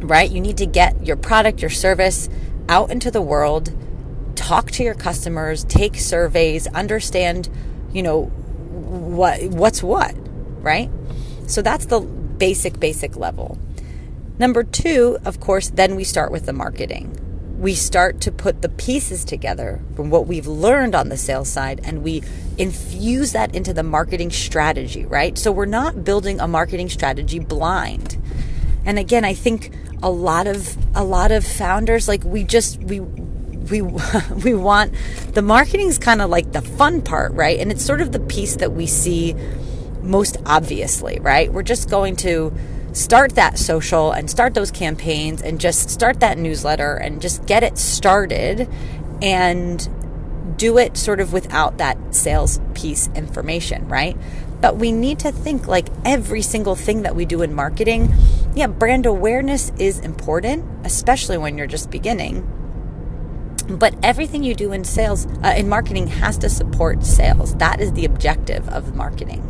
right? 0.01 0.31
You 0.31 0.41
need 0.41 0.59
to 0.59 0.67
get 0.67 1.07
your 1.07 1.17
product, 1.17 1.61
your 1.61 1.71
service 1.71 2.29
out 2.69 2.91
into 2.91 3.11
the 3.11 3.23
world, 3.23 3.73
talk 4.35 4.71
to 4.73 4.83
your 4.83 4.95
customers, 4.95 5.65
take 5.65 5.97
surveys, 5.97 6.67
understand, 6.69 7.49
you 7.93 8.03
know, 8.03 8.25
what 8.25 9.43
what's 9.45 9.83
what, 9.83 10.15
right? 10.63 10.91
So 11.47 11.63
that's 11.63 11.87
the 11.87 12.01
basic 12.01 12.81
basic 12.81 13.17
level. 13.17 13.59
Number 14.39 14.65
2, 14.65 15.19
of 15.25 15.41
course, 15.41 15.71
then 15.71 15.95
we 15.95 16.05
start 16.05 16.33
with 16.33 16.47
the 16.47 16.53
marketing 16.53 17.19
we 17.63 17.75
start 17.77 18.21
to 18.21 18.33
put 18.33 18.61
the 18.61 18.69
pieces 18.69 19.25
together 19.25 19.81
from 19.95 20.11
what 20.11 20.27
we've 20.27 20.49
learned 20.49 20.97
on 20.97 21.09
the 21.11 21.17
sales 21.17 21.49
side 21.49 21.81
and 21.85 22.03
we 22.03 22.21
infuse 22.59 23.31
that 23.33 23.55
into 23.55 23.73
the 23.73 23.85
marketing 23.85 24.33
strategy, 24.33 25.07
right? 25.07 25.39
So 25.39 25.53
we're 25.53 25.65
not 25.67 26.03
building 26.03 26.41
a 26.41 26.49
marketing 26.49 26.89
strategy 26.89 27.39
blind. 27.39 28.21
And 28.85 28.99
again, 28.99 29.25
I 29.25 29.35
think 29.35 29.73
a 30.03 30.11
lot 30.11 30.47
of 30.47 30.77
a 30.97 31.05
lot 31.05 31.31
of 31.31 31.47
founders 31.47 32.09
like 32.09 32.25
we 32.25 32.45
just 32.45 32.81
we 32.81 33.01
we 33.01 33.83
we 34.45 34.55
want 34.55 34.95
the 35.33 35.43
marketing's 35.43 35.99
kind 35.99 36.21
of 36.21 36.31
like 36.31 36.53
the 36.53 36.63
fun 36.63 37.03
part, 37.03 37.33
right? 37.33 37.59
And 37.59 37.71
it's 37.71 37.85
sort 37.85 38.01
of 38.01 38.13
the 38.13 38.21
piece 38.21 38.57
that 38.57 38.73
we 38.73 38.87
see 38.87 39.35
most 40.03 40.37
obviously, 40.45 41.19
right? 41.21 41.53
We're 41.53 41.63
just 41.63 41.89
going 41.89 42.17
to 42.17 42.53
start 42.93 43.35
that 43.37 43.59
social 43.59 44.13
and 44.13 44.29
start 44.31 44.55
those 44.55 44.71
campaigns 44.71 45.41
and 45.41 45.59
just 45.59 45.89
start 45.89 46.21
that 46.21 46.37
newsletter 46.37 46.97
and 46.97 47.23
just 47.23 47.47
get 47.47 47.63
it 47.63 47.79
started 47.79 48.69
and 49.23 49.89
do 50.59 50.77
it 50.77 50.97
sort 50.97 51.21
of 51.21 51.33
without 51.33 51.79
that 51.79 52.15
sales 52.15 52.61
piece 52.75 53.09
information, 53.15 53.89
right? 53.89 54.17
But 54.61 54.77
we 54.77 54.93
need 54.93 55.19
to 55.21 55.33
think 55.33 55.67
like 55.67 55.89
every 56.05 56.43
single 56.43 56.75
thing 56.75 57.03
that 57.03 57.17
we 57.17 57.25
do 57.25 57.43
in 57.43 57.55
marketing, 57.55 58.13
yeah, 58.55 58.67
brand 58.67 59.07
awareness 59.07 59.73
is 59.79 59.99
important, 59.99 60.65
especially 60.85 61.39
when 61.39 61.57
you're 61.57 61.67
just 61.67 61.91
beginning. 61.91 62.49
But 63.69 63.95
everything 64.03 64.43
you 64.43 64.55
do 64.55 64.73
in 64.73 64.85
sales, 64.85 65.27
uh, 65.43 65.55
in 65.57 65.69
marketing, 65.69 66.09
has 66.09 66.37
to 66.39 66.51
support 66.51 67.05
sales. 67.05 67.55
That 67.57 67.81
is 67.81 67.93
the 67.93 68.05
objective 68.05 68.69
of 68.69 68.95
marketing. 68.95 69.49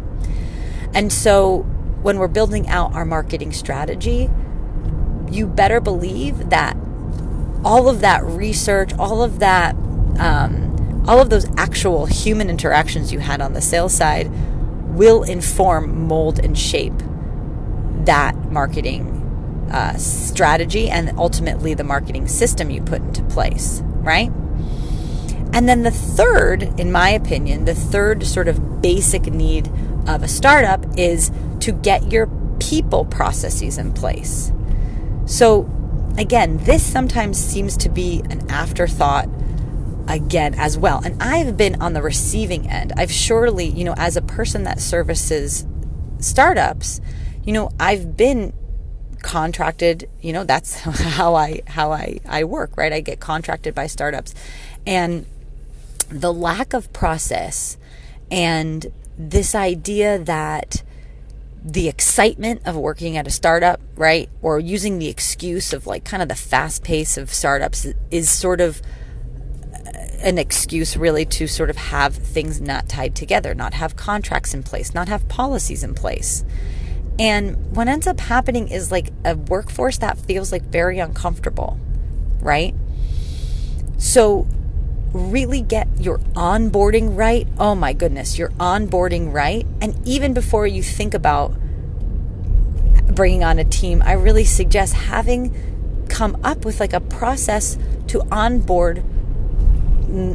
And 0.94 1.12
so 1.12 1.60
when 2.02 2.18
we're 2.18 2.28
building 2.28 2.68
out 2.68 2.94
our 2.94 3.04
marketing 3.04 3.52
strategy, 3.52 4.30
you 5.30 5.46
better 5.46 5.80
believe 5.80 6.50
that 6.50 6.76
all 7.64 7.88
of 7.88 8.00
that 8.00 8.22
research, 8.24 8.92
all 8.98 9.22
of 9.22 9.38
that, 9.38 9.74
um, 10.18 11.04
all 11.08 11.20
of 11.20 11.30
those 11.30 11.46
actual 11.56 12.06
human 12.06 12.50
interactions 12.50 13.12
you 13.12 13.18
had 13.18 13.40
on 13.40 13.54
the 13.54 13.60
sales 13.60 13.94
side 13.94 14.30
will 14.94 15.22
inform, 15.22 16.06
mold, 16.06 16.38
and 16.38 16.58
shape 16.58 16.92
that 18.04 18.36
marketing 18.52 19.18
uh, 19.72 19.96
strategy 19.96 20.90
and 20.90 21.10
ultimately 21.18 21.74
the 21.74 21.84
marketing 21.84 22.28
system 22.28 22.70
you 22.70 22.82
put 22.82 23.00
into 23.00 23.22
place, 23.24 23.80
right? 24.00 24.30
And 25.54 25.68
then 25.68 25.82
the 25.82 25.90
third, 25.90 26.62
in 26.78 26.92
my 26.92 27.10
opinion, 27.10 27.64
the 27.64 27.74
third 27.74 28.24
sort 28.26 28.48
of 28.48 28.80
basic 28.80 29.26
need 29.26 29.68
of 30.06 30.22
a 30.22 30.28
startup 30.28 30.84
is 30.96 31.30
to 31.60 31.72
get 31.72 32.10
your 32.10 32.28
people 32.58 33.04
processes 33.04 33.78
in 33.78 33.92
place. 33.92 34.52
So, 35.26 35.70
again, 36.16 36.58
this 36.58 36.82
sometimes 36.82 37.38
seems 37.38 37.76
to 37.78 37.88
be 37.88 38.22
an 38.30 38.50
afterthought 38.50 39.28
again 40.08 40.54
as 40.54 40.76
well. 40.78 41.00
And 41.04 41.22
I've 41.22 41.56
been 41.56 41.80
on 41.80 41.92
the 41.92 42.02
receiving 42.02 42.68
end. 42.68 42.92
I've 42.96 43.12
surely, 43.12 43.66
you 43.66 43.84
know, 43.84 43.94
as 43.96 44.16
a 44.16 44.22
person 44.22 44.64
that 44.64 44.80
services 44.80 45.66
startups, 46.18 47.00
you 47.44 47.52
know, 47.52 47.70
I've 47.78 48.16
been 48.16 48.52
contracted, 49.22 50.08
you 50.20 50.32
know, 50.32 50.44
that's 50.44 50.80
how 50.80 51.34
I 51.34 51.62
how 51.66 51.92
I 51.92 52.18
I 52.28 52.44
work, 52.44 52.76
right? 52.76 52.92
I 52.92 53.00
get 53.00 53.20
contracted 53.20 53.74
by 53.74 53.86
startups. 53.86 54.34
And 54.86 55.26
the 56.08 56.32
lack 56.32 56.74
of 56.74 56.92
process 56.92 57.78
and 58.30 58.92
this 59.16 59.54
idea 59.54 60.18
that 60.18 60.82
the 61.64 61.88
excitement 61.88 62.62
of 62.66 62.76
working 62.76 63.16
at 63.16 63.26
a 63.26 63.30
startup, 63.30 63.80
right? 63.94 64.28
Or 64.40 64.58
using 64.58 64.98
the 64.98 65.08
excuse 65.08 65.72
of 65.72 65.86
like 65.86 66.04
kind 66.04 66.22
of 66.22 66.28
the 66.28 66.34
fast 66.34 66.82
pace 66.82 67.16
of 67.16 67.32
startups 67.32 67.86
is 68.10 68.28
sort 68.28 68.60
of 68.60 68.82
uh, 69.72 69.90
an 70.22 70.38
excuse 70.38 70.96
really 70.96 71.24
to 71.26 71.46
sort 71.46 71.70
of 71.70 71.76
have 71.76 72.16
things 72.16 72.60
not 72.60 72.88
tied 72.88 73.14
together, 73.14 73.54
not 73.54 73.74
have 73.74 73.94
contracts 73.94 74.54
in 74.54 74.64
place, 74.64 74.92
not 74.92 75.08
have 75.08 75.28
policies 75.28 75.84
in 75.84 75.94
place. 75.94 76.44
And 77.18 77.76
what 77.76 77.88
ends 77.88 78.06
up 78.06 78.20
happening 78.20 78.68
is 78.68 78.90
like 78.90 79.12
a 79.24 79.36
workforce 79.36 79.98
that 79.98 80.18
feels 80.18 80.50
like 80.50 80.62
very 80.62 80.98
uncomfortable, 80.98 81.78
right? 82.40 82.74
So 83.98 84.46
really 85.12 85.60
get 85.60 85.88
your 85.98 86.18
onboarding 86.34 87.16
right, 87.16 87.46
oh 87.58 87.74
my 87.74 87.92
goodness, 87.92 88.38
your 88.38 88.48
onboarding 88.52 89.32
right. 89.32 89.66
And 89.80 89.96
even 90.08 90.32
before 90.32 90.66
you 90.66 90.82
think 90.82 91.14
about 91.14 91.54
bringing 93.14 93.44
on 93.44 93.58
a 93.58 93.64
team, 93.64 94.02
I 94.04 94.12
really 94.12 94.44
suggest 94.44 94.94
having 94.94 96.06
come 96.08 96.38
up 96.42 96.64
with 96.64 96.80
like 96.80 96.92
a 96.92 97.00
process 97.00 97.78
to 98.08 98.22
onboard 98.30 99.04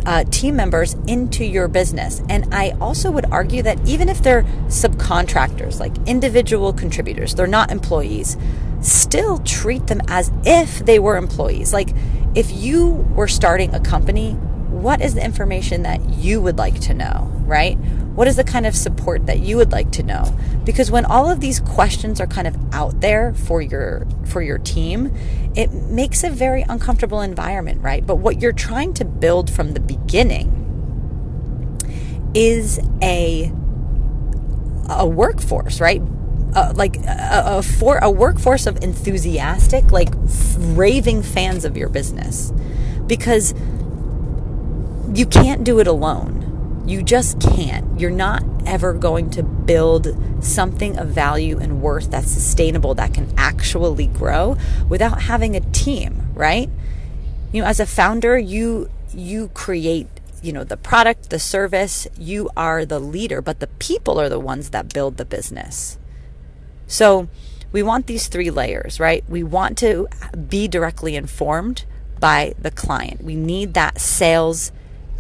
uh, 0.06 0.24
team 0.26 0.56
members 0.56 0.96
into 1.08 1.46
your 1.46 1.68
business. 1.68 2.22
And 2.30 2.54
I 2.54 2.72
also 2.82 3.12
would 3.12 3.26
argue 3.32 3.62
that 3.64 3.80
even 3.88 4.10
if 4.10 4.22
they're 4.22 4.44
subcontractors, 4.68 5.80
like 5.80 5.94
individual 6.08 6.74
contributors, 6.74 7.36
they're 7.36 7.48
not 7.48 7.72
employees, 7.72 8.38
still 8.82 9.40
treat 9.40 9.88
them 9.88 10.02
as 10.08 10.32
if 10.46 10.80
they 10.80 11.00
were 11.00 11.18
employees. 11.18 11.74
Like 11.74 11.90
if 12.36 12.52
you 12.52 12.90
were 13.16 13.28
starting 13.28 13.74
a 13.74 13.80
company 13.80 14.38
what 14.78 15.02
is 15.02 15.16
the 15.16 15.24
information 15.24 15.84
that 15.84 16.08
you 16.10 16.40
would 16.42 16.58
like 16.58 16.80
to 16.80 16.94
know, 16.94 17.32
right? 17.46 17.78
What 18.18 18.28
is 18.28 18.36
the 18.36 18.44
kind 18.44 18.66
of 18.66 18.76
support 18.76 19.28
that 19.28 19.42
you 19.42 19.58
would 19.58 19.72
like 19.72 19.92
to 19.92 20.02
know? 20.02 20.36
Because 20.66 20.90
when 20.90 21.06
all 21.06 21.30
of 21.30 21.40
these 21.40 21.60
questions 21.60 22.20
are 22.20 22.26
kind 22.26 22.48
of 22.48 22.58
out 22.74 23.00
there 23.00 23.36
for 23.36 23.62
your 23.62 24.08
for 24.26 24.42
your 24.42 24.58
team, 24.58 25.14
it 25.56 25.72
makes 25.72 26.24
a 26.24 26.32
very 26.32 26.64
uncomfortable 26.64 27.22
environment, 27.22 27.80
right? 27.84 28.04
But 28.04 28.16
what 28.16 28.42
you're 28.42 28.54
trying 28.54 28.96
to 28.96 29.06
build 29.06 29.52
from 29.52 29.74
the 29.74 29.80
beginning 29.80 30.50
is 32.34 32.80
a 33.04 33.52
a 34.90 35.06
workforce, 35.06 35.80
right? 35.80 36.02
Uh, 36.56 36.74
like 36.76 36.98
a, 36.98 37.44
a, 37.58 37.62
for 37.62 38.00
a 38.00 38.10
workforce 38.10 38.66
of 38.66 38.84
enthusiastic, 38.84 39.92
like 39.92 40.10
raving 40.58 41.22
fans 41.22 41.66
of 41.66 41.78
your 41.78 41.90
business, 41.90 42.52
because 43.06 43.54
you 45.14 45.28
can't 45.28 45.64
do 45.64 45.78
it 45.80 45.86
alone. 45.86 46.37
You 46.88 47.04
just 47.04 47.42
can't. 47.42 48.00
You're 48.00 48.10
not 48.10 48.44
ever 48.66 48.94
going 48.94 49.30
to 49.32 49.44
build 49.44 50.08
something 50.42 50.98
of 50.98 51.10
value 51.10 51.60
and 51.60 51.82
worth 51.82 52.10
that's 52.12 52.32
sustainable 52.32 52.96
that 52.96 53.14
can 53.14 53.34
actually 53.36 54.08
grow 54.08 54.56
without 54.88 55.24
having 55.24 55.54
a 55.58 55.60
team, 55.60 56.30
right? 56.34 56.70
You 57.52 57.62
know, 57.62 57.68
as 57.68 57.82
a 57.82 57.86
founder, 57.86 58.38
you 58.38 58.90
you 59.14 59.50
create, 59.50 60.08
you 60.42 60.54
know, 60.54 60.64
the 60.64 60.78
product, 60.78 61.30
the 61.30 61.40
service, 61.40 62.08
you 62.18 62.50
are 62.56 62.86
the 62.86 63.00
leader, 63.00 63.42
but 63.42 63.60
the 63.60 63.68
people 63.68 64.18
are 64.18 64.30
the 64.30 64.40
ones 64.40 64.70
that 64.70 64.94
build 64.94 65.18
the 65.18 65.26
business. 65.26 65.98
So, 66.88 67.28
we 67.74 67.84
want 67.84 68.08
these 68.08 68.28
three 68.28 68.50
layers, 68.50 68.98
right? 68.98 69.26
We 69.28 69.44
want 69.44 69.78
to 69.80 70.08
be 70.48 70.70
directly 70.70 71.18
informed 71.18 71.84
by 72.18 72.54
the 72.58 72.72
client. 72.72 73.26
We 73.26 73.36
need 73.36 73.74
that 73.74 74.00
sales 74.00 74.72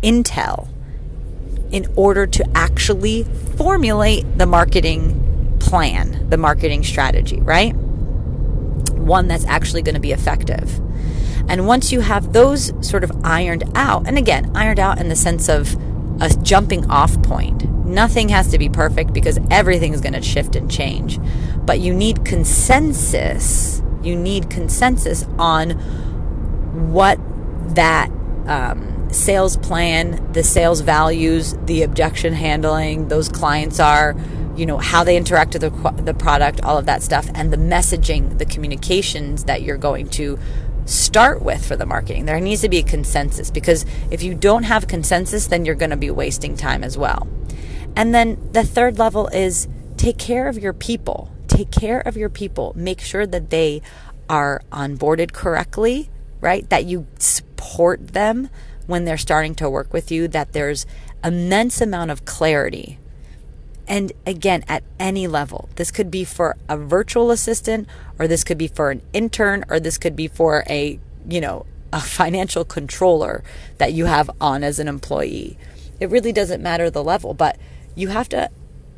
intel 0.01 0.69
in 1.71 1.85
order 1.95 2.25
to 2.27 2.45
actually 2.55 3.23
formulate 3.55 4.37
the 4.37 4.45
marketing 4.45 5.57
plan, 5.59 6.29
the 6.29 6.37
marketing 6.37 6.83
strategy, 6.83 7.41
right? 7.41 7.75
One 8.93 9.27
that's 9.27 9.45
actually 9.45 9.81
going 9.81 9.95
to 9.95 10.01
be 10.01 10.11
effective. 10.11 10.79
And 11.49 11.65
once 11.65 11.91
you 11.91 12.01
have 12.01 12.33
those 12.33 12.73
sort 12.87 13.03
of 13.03 13.11
ironed 13.23 13.63
out, 13.75 14.07
and 14.07 14.17
again, 14.17 14.51
ironed 14.55 14.79
out 14.79 14.99
in 14.99 15.09
the 15.09 15.15
sense 15.15 15.47
of 15.47 15.75
a 16.21 16.29
jumping 16.41 16.89
off 16.89 17.21
point, 17.21 17.69
nothing 17.85 18.29
has 18.29 18.49
to 18.49 18.57
be 18.57 18.67
perfect 18.69 19.13
because 19.13 19.39
everything 19.49 19.93
is 19.93 20.01
going 20.01 20.13
to 20.13 20.21
shift 20.21 20.55
and 20.55 20.69
change. 20.69 21.19
But 21.65 21.79
you 21.79 21.93
need 21.93 22.25
consensus. 22.25 23.81
You 24.03 24.15
need 24.15 24.49
consensus 24.49 25.25
on 25.37 25.71
what 26.91 27.19
that 27.75 28.09
um, 28.45 28.96
sales 29.11 29.57
plan, 29.57 30.31
the 30.33 30.43
sales 30.43 30.81
values, 30.81 31.55
the 31.65 31.83
objection 31.83 32.33
handling, 32.33 33.07
those 33.07 33.29
clients 33.29 33.79
are, 33.79 34.15
you 34.55 34.65
know, 34.65 34.77
how 34.77 35.03
they 35.03 35.17
interact 35.17 35.53
with 35.53 35.61
the, 35.61 36.01
the 36.03 36.13
product, 36.13 36.61
all 36.61 36.77
of 36.77 36.85
that 36.85 37.01
stuff, 37.01 37.29
and 37.33 37.51
the 37.51 37.57
messaging, 37.57 38.37
the 38.37 38.45
communications 38.45 39.45
that 39.45 39.61
you're 39.61 39.77
going 39.77 40.09
to 40.09 40.37
start 40.85 41.41
with 41.41 41.65
for 41.65 41.75
the 41.75 41.85
marketing. 41.85 42.25
There 42.25 42.39
needs 42.39 42.61
to 42.61 42.69
be 42.69 42.77
a 42.79 42.83
consensus 42.83 43.51
because 43.51 43.85
if 44.09 44.23
you 44.23 44.33
don't 44.33 44.63
have 44.63 44.87
consensus, 44.87 45.47
then 45.47 45.65
you're 45.65 45.75
going 45.75 45.89
to 45.91 45.97
be 45.97 46.09
wasting 46.09 46.55
time 46.55 46.83
as 46.83 46.97
well. 46.97 47.27
And 47.95 48.13
then 48.13 48.49
the 48.51 48.63
third 48.63 48.97
level 48.97 49.27
is 49.27 49.67
take 49.97 50.17
care 50.17 50.47
of 50.47 50.57
your 50.57 50.73
people. 50.73 51.31
Take 51.47 51.71
care 51.71 51.99
of 51.99 52.15
your 52.15 52.29
people. 52.29 52.73
Make 52.75 53.01
sure 53.01 53.25
that 53.25 53.49
they 53.49 53.81
are 54.29 54.61
onboarded 54.71 55.33
correctly, 55.33 56.09
right? 56.39 56.69
That 56.69 56.85
you 56.85 57.07
support 57.17 58.09
them 58.09 58.49
when 58.87 59.05
they're 59.05 59.17
starting 59.17 59.53
to 59.55 59.69
work 59.69 59.93
with 59.93 60.11
you, 60.11 60.27
that 60.29 60.53
there's 60.53 60.85
immense 61.23 61.79
amount 61.81 62.11
of 62.11 62.25
clarity. 62.25 62.97
And 63.87 64.11
again, 64.25 64.63
at 64.67 64.83
any 64.99 65.27
level, 65.27 65.69
this 65.75 65.91
could 65.91 66.11
be 66.11 66.23
for 66.23 66.57
a 66.67 66.77
virtual 66.77 67.31
assistant, 67.31 67.87
or 68.19 68.27
this 68.27 68.43
could 68.43 68.57
be 68.57 68.67
for 68.67 68.91
an 68.91 69.01
intern, 69.13 69.63
or 69.69 69.79
this 69.79 69.97
could 69.97 70.15
be 70.15 70.27
for 70.27 70.63
a, 70.67 70.99
you 71.27 71.39
know, 71.39 71.65
a 71.93 72.01
financial 72.01 72.65
controller 72.65 73.43
that 73.77 73.93
you 73.93 74.05
have 74.05 74.29
on 74.41 74.63
as 74.63 74.79
an 74.79 74.87
employee. 74.87 75.57
It 75.99 76.09
really 76.09 76.33
doesn't 76.33 76.61
matter 76.61 76.89
the 76.89 77.03
level, 77.03 77.33
but 77.33 77.57
you 77.95 78.09
have 78.09 78.29
to 78.29 78.49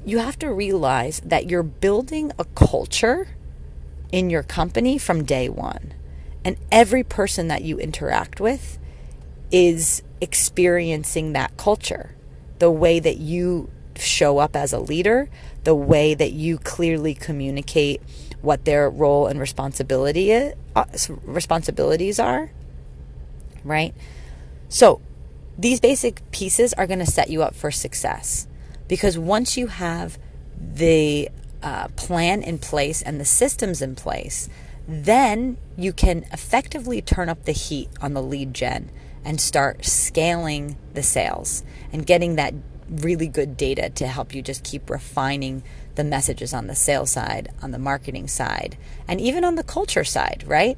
you 0.06 0.20
have 0.20 0.40
to 0.40 0.52
realize 0.52 1.22
that 1.26 1.50
you're 1.50 1.62
building 1.62 2.32
a 2.40 2.46
culture 2.46 3.28
in 4.12 4.30
your 4.30 4.44
company 4.44 4.98
from 4.98 5.24
day 5.24 5.50
1. 5.50 5.94
And 6.46 6.58
every 6.72 7.04
person 7.04 7.48
that 7.50 7.64
you 7.64 7.78
interact 7.78 8.40
with 8.40 8.79
is 9.52 10.04
experiencing 10.22 11.34
that 11.34 11.56
culture. 11.58 12.16
The 12.60 12.72
way 12.72 13.00
that 13.00 13.18
you 13.18 13.70
show 13.96 14.38
up 14.38 14.56
as 14.56 14.74
a 14.74 14.80
leader, 14.80 15.30
the 15.64 15.76
way 15.76 16.14
that 16.14 16.32
you 16.32 16.58
clearly 16.58 17.14
communicate 17.14 18.02
what 18.42 18.66
their 18.66 18.90
role 18.90 19.28
and 19.28 19.40
responsibility 19.40 20.32
is, 20.32 20.56
uh, 20.76 20.86
responsibilities 21.24 22.20
are, 22.20 22.52
right? 23.64 23.94
So, 24.70 25.02
these 25.58 25.82
basic 25.82 26.22
pieces 26.32 26.74
are 26.74 26.88
going 26.88 27.00
to 27.00 27.06
set 27.06 27.30
you 27.30 27.44
up 27.44 27.54
for 27.54 27.70
success 27.70 28.48
because 28.88 29.18
once 29.18 29.58
you 29.58 29.68
have 29.68 30.18
the 30.58 31.30
uh, 31.62 31.90
plan 31.98 32.42
in 32.42 32.58
place 32.58 33.02
and 33.02 33.20
the 33.20 33.26
systems 33.26 33.82
in 33.82 33.96
place, 33.96 34.48
then 34.88 35.58
you 35.78 35.92
can 35.92 36.26
effectively 36.32 37.02
turn 37.02 37.28
up 37.28 37.44
the 37.44 37.52
heat 37.52 37.90
on 38.02 38.14
the 38.14 38.24
lead 38.24 38.54
gen 38.54 38.90
and 39.24 39.40
start 39.40 39.86
scaling 39.86 40.78
the 40.94 41.04
sales 41.04 41.64
and 41.92 42.06
getting 42.06 42.36
that 42.36 42.54
really 42.90 43.28
good 43.28 43.56
data 43.58 43.90
to 43.90 44.08
help 44.08 44.34
you 44.34 44.42
just 44.42 44.64
keep 44.64 44.90
refining 44.90 45.64
the 45.96 46.04
messages 46.04 46.54
on 46.54 46.68
the 46.68 46.76
sales 46.76 47.12
side, 47.12 47.50
on 47.62 47.72
the 47.72 47.80
marketing 47.80 48.28
side, 48.28 48.78
and 49.08 49.20
even 49.20 49.44
on 49.44 49.56
the 49.56 49.64
culture 49.64 50.04
side, 50.04 50.44
right? 50.48 50.78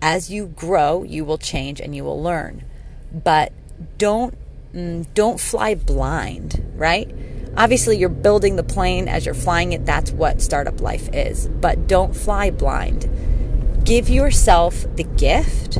As 0.00 0.30
you 0.30 0.46
grow, 0.46 1.02
you 1.02 1.24
will 1.24 1.38
change 1.38 1.80
and 1.80 1.94
you 1.94 2.04
will 2.04 2.22
learn. 2.22 2.64
But 3.12 3.52
don't 3.98 4.36
mm, 4.72 5.06
don't 5.14 5.40
fly 5.40 5.74
blind, 5.74 6.64
right? 6.76 7.12
Obviously, 7.56 7.98
you're 7.98 8.08
building 8.08 8.56
the 8.56 8.62
plane 8.62 9.08
as 9.08 9.26
you're 9.26 9.34
flying 9.34 9.72
it. 9.72 9.84
That's 9.84 10.12
what 10.12 10.40
startup 10.40 10.80
life 10.80 11.08
is. 11.12 11.48
But 11.48 11.88
don't 11.88 12.14
fly 12.14 12.50
blind. 12.50 13.10
Give 13.84 14.08
yourself 14.08 14.84
the 14.94 15.04
gift 15.04 15.78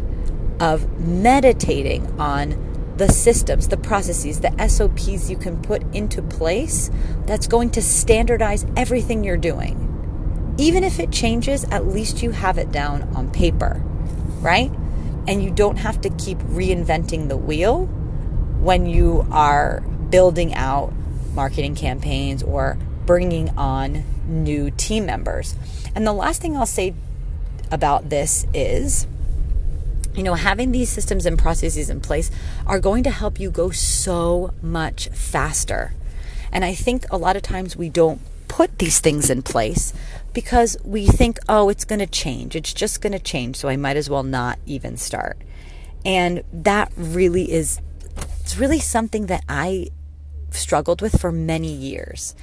of 0.60 1.00
meditating 1.00 2.20
on 2.20 2.68
the 2.96 3.08
systems, 3.08 3.68
the 3.68 3.78
processes, 3.78 4.40
the 4.40 4.68
SOPs 4.68 5.30
you 5.30 5.36
can 5.36 5.60
put 5.62 5.82
into 5.94 6.20
place 6.20 6.90
that's 7.24 7.46
going 7.46 7.70
to 7.70 7.80
standardize 7.80 8.66
everything 8.76 9.24
you're 9.24 9.38
doing. 9.38 9.86
Even 10.58 10.84
if 10.84 11.00
it 11.00 11.10
changes, 11.10 11.64
at 11.64 11.86
least 11.86 12.22
you 12.22 12.32
have 12.32 12.58
it 12.58 12.70
down 12.70 13.02
on 13.14 13.30
paper, 13.30 13.80
right? 14.40 14.70
And 15.26 15.42
you 15.42 15.50
don't 15.50 15.78
have 15.78 16.02
to 16.02 16.10
keep 16.10 16.36
reinventing 16.38 17.28
the 17.30 17.38
wheel 17.38 17.86
when 18.60 18.84
you 18.84 19.26
are 19.30 19.80
building 20.10 20.54
out 20.54 20.92
marketing 21.32 21.74
campaigns 21.74 22.42
or 22.42 22.76
bringing 23.06 23.48
on 23.56 24.04
new 24.26 24.70
team 24.72 25.06
members. 25.06 25.54
And 25.94 26.06
the 26.06 26.12
last 26.12 26.42
thing 26.42 26.54
I'll 26.54 26.66
say 26.66 26.94
about 27.70 28.10
this 28.10 28.46
is 28.52 29.06
you 30.14 30.22
know, 30.22 30.34
having 30.34 30.72
these 30.72 30.88
systems 30.88 31.26
and 31.26 31.38
processes 31.38 31.88
in 31.88 32.00
place 32.00 32.30
are 32.66 32.80
going 32.80 33.02
to 33.04 33.10
help 33.10 33.38
you 33.38 33.50
go 33.50 33.70
so 33.70 34.52
much 34.62 35.08
faster. 35.08 35.94
And 36.52 36.64
I 36.64 36.74
think 36.74 37.04
a 37.10 37.16
lot 37.16 37.36
of 37.36 37.42
times 37.42 37.76
we 37.76 37.88
don't 37.88 38.20
put 38.48 38.78
these 38.78 38.98
things 38.98 39.30
in 39.30 39.42
place 39.42 39.92
because 40.32 40.76
we 40.84 41.06
think, 41.06 41.38
oh, 41.48 41.68
it's 41.68 41.84
going 41.84 42.00
to 42.00 42.06
change. 42.06 42.56
It's 42.56 42.72
just 42.72 43.00
going 43.00 43.12
to 43.12 43.18
change. 43.18 43.56
So 43.56 43.68
I 43.68 43.76
might 43.76 43.96
as 43.96 44.10
well 44.10 44.24
not 44.24 44.58
even 44.66 44.96
start. 44.96 45.38
And 46.04 46.42
that 46.52 46.90
really 46.96 47.52
is, 47.52 47.80
it's 48.40 48.56
really 48.56 48.80
something 48.80 49.26
that 49.26 49.44
I 49.48 49.88
struggled 50.50 51.02
with 51.02 51.20
for 51.20 51.30
many 51.30 51.72
years. 51.72 52.34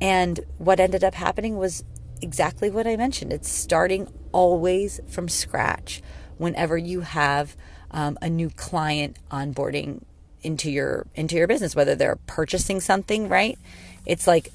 And 0.00 0.40
what 0.58 0.80
ended 0.80 1.02
up 1.02 1.14
happening 1.14 1.56
was 1.56 1.84
exactly 2.20 2.70
what 2.70 2.86
I 2.86 2.96
mentioned. 2.96 3.32
It's 3.32 3.48
starting 3.48 4.08
always 4.32 5.00
from 5.08 5.28
scratch 5.28 6.02
whenever 6.38 6.76
you 6.76 7.00
have 7.00 7.56
um, 7.90 8.18
a 8.20 8.28
new 8.28 8.50
client 8.50 9.16
onboarding 9.30 10.02
into 10.42 10.70
your 10.70 11.06
into 11.14 11.36
your 11.36 11.46
business 11.46 11.74
whether 11.74 11.94
they're 11.94 12.16
purchasing 12.26 12.80
something 12.80 13.28
right 13.28 13.58
it's 14.04 14.26
like 14.26 14.52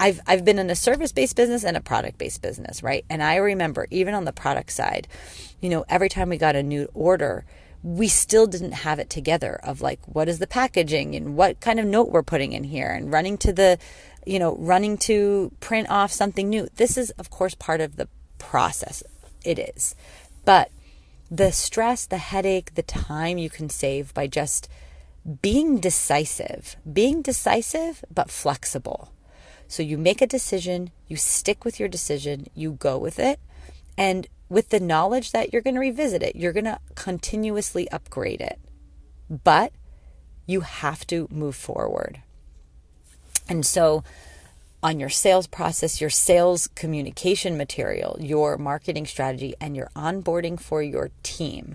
I've 0.00 0.20
I've 0.26 0.44
been 0.44 0.58
in 0.58 0.70
a 0.70 0.76
service-based 0.76 1.36
business 1.36 1.64
and 1.64 1.76
a 1.76 1.80
product-based 1.80 2.40
business, 2.42 2.82
right? 2.82 3.04
And 3.10 3.22
I 3.22 3.36
remember 3.36 3.86
even 3.90 4.14
on 4.14 4.24
the 4.24 4.32
product 4.32 4.70
side, 4.70 5.08
you 5.60 5.68
know, 5.68 5.84
every 5.88 6.08
time 6.08 6.28
we 6.28 6.36
got 6.36 6.56
a 6.56 6.62
new 6.62 6.88
order, 6.94 7.44
we 7.82 8.08
still 8.08 8.46
didn't 8.46 8.72
have 8.72 8.98
it 8.98 9.10
together 9.10 9.60
of 9.62 9.80
like 9.80 10.00
what 10.06 10.28
is 10.28 10.38
the 10.38 10.46
packaging 10.46 11.14
and 11.14 11.36
what 11.36 11.60
kind 11.60 11.78
of 11.78 11.86
note 11.86 12.10
we're 12.10 12.22
putting 12.22 12.52
in 12.52 12.64
here 12.64 12.90
and 12.90 13.12
running 13.12 13.36
to 13.38 13.52
the 13.52 13.78
you 14.26 14.38
know, 14.38 14.56
running 14.56 14.96
to 14.96 15.52
print 15.60 15.90
off 15.90 16.10
something 16.10 16.48
new. 16.48 16.66
This 16.76 16.96
is 16.96 17.10
of 17.10 17.30
course 17.30 17.54
part 17.54 17.80
of 17.80 17.96
the 17.96 18.08
process. 18.38 19.02
It 19.44 19.58
is. 19.58 19.94
But 20.44 20.70
the 21.30 21.52
stress, 21.52 22.06
the 22.06 22.18
headache, 22.18 22.74
the 22.74 22.82
time 22.82 23.38
you 23.38 23.50
can 23.50 23.68
save 23.68 24.12
by 24.14 24.26
just 24.26 24.68
being 25.40 25.78
decisive, 25.78 26.76
being 26.90 27.22
decisive 27.22 28.04
but 28.12 28.30
flexible. 28.30 29.12
So 29.66 29.82
you 29.82 29.96
make 29.96 30.20
a 30.20 30.26
decision, 30.26 30.90
you 31.08 31.16
stick 31.16 31.64
with 31.64 31.80
your 31.80 31.88
decision, 31.88 32.46
you 32.54 32.72
go 32.72 32.98
with 32.98 33.18
it, 33.18 33.40
and 33.96 34.26
with 34.48 34.68
the 34.68 34.80
knowledge 34.80 35.32
that 35.32 35.52
you're 35.52 35.62
going 35.62 35.74
to 35.74 35.80
revisit 35.80 36.22
it, 36.22 36.36
you're 36.36 36.52
going 36.52 36.64
to 36.64 36.78
continuously 36.94 37.90
upgrade 37.90 38.40
it. 38.40 38.60
But 39.30 39.72
you 40.46 40.60
have 40.60 41.06
to 41.06 41.26
move 41.30 41.56
forward. 41.56 42.20
And 43.48 43.64
so 43.64 44.04
on 44.84 45.00
your 45.00 45.08
sales 45.08 45.46
process, 45.46 45.98
your 45.98 46.10
sales 46.10 46.68
communication 46.74 47.56
material, 47.56 48.18
your 48.20 48.58
marketing 48.58 49.06
strategy, 49.06 49.54
and 49.58 49.74
your 49.74 49.88
onboarding 49.96 50.60
for 50.60 50.82
your 50.82 51.10
team. 51.22 51.74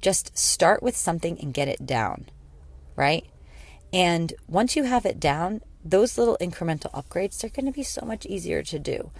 Just 0.00 0.38
start 0.38 0.82
with 0.82 0.96
something 0.96 1.38
and 1.38 1.52
get 1.52 1.68
it 1.68 1.84
down, 1.84 2.24
right? 2.96 3.26
And 3.92 4.32
once 4.48 4.74
you 4.74 4.84
have 4.84 5.04
it 5.04 5.20
down, 5.20 5.60
those 5.84 6.16
little 6.16 6.38
incremental 6.40 6.90
upgrades, 6.92 7.38
they're 7.38 7.50
going 7.50 7.66
to 7.66 7.72
be 7.72 7.82
so 7.82 8.06
much 8.06 8.24
easier 8.24 8.62
to 8.62 8.78
do. 8.78 9.10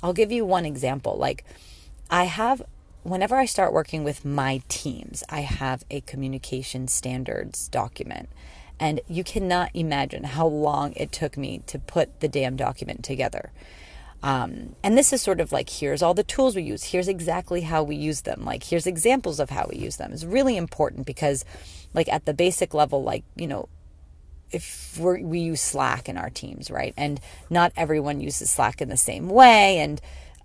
I'll 0.00 0.12
give 0.12 0.30
you 0.30 0.44
one 0.44 0.64
example. 0.64 1.16
Like, 1.16 1.44
I 2.08 2.24
have, 2.24 2.62
whenever 3.02 3.34
I 3.34 3.46
start 3.46 3.72
working 3.72 4.04
with 4.04 4.24
my 4.24 4.62
teams, 4.68 5.24
I 5.28 5.40
have 5.40 5.82
a 5.90 6.00
communication 6.02 6.86
standards 6.86 7.66
document. 7.66 8.28
And 8.80 9.00
you 9.08 9.24
cannot 9.24 9.70
imagine 9.74 10.24
how 10.24 10.46
long 10.46 10.92
it 10.94 11.12
took 11.12 11.36
me 11.36 11.62
to 11.66 11.78
put 11.78 12.20
the 12.20 12.28
damn 12.28 12.56
document 12.56 13.04
together. 13.04 13.52
Um, 14.22 14.74
and 14.82 14.96
this 14.96 15.12
is 15.12 15.20
sort 15.20 15.38
of 15.38 15.52
like 15.52 15.68
here's 15.68 16.02
all 16.02 16.14
the 16.14 16.24
tools 16.24 16.56
we 16.56 16.62
use, 16.62 16.84
here's 16.84 17.08
exactly 17.08 17.60
how 17.60 17.82
we 17.82 17.94
use 17.94 18.22
them, 18.22 18.42
like 18.44 18.64
here's 18.64 18.86
examples 18.86 19.38
of 19.38 19.50
how 19.50 19.66
we 19.70 19.76
use 19.76 19.96
them. 19.96 20.12
It's 20.12 20.24
really 20.24 20.56
important 20.56 21.04
because, 21.04 21.44
like, 21.92 22.08
at 22.08 22.24
the 22.24 22.32
basic 22.32 22.72
level, 22.72 23.02
like, 23.02 23.22
you 23.36 23.46
know, 23.46 23.68
if 24.50 24.98
we 24.98 25.40
use 25.40 25.60
Slack 25.60 26.08
in 26.08 26.16
our 26.16 26.30
teams, 26.30 26.70
right? 26.70 26.94
And 26.96 27.20
not 27.50 27.72
everyone 27.76 28.20
uses 28.20 28.50
Slack 28.50 28.80
in 28.80 28.88
the 28.88 28.96
same 28.96 29.28
way. 29.28 29.78
And, 29.78 30.00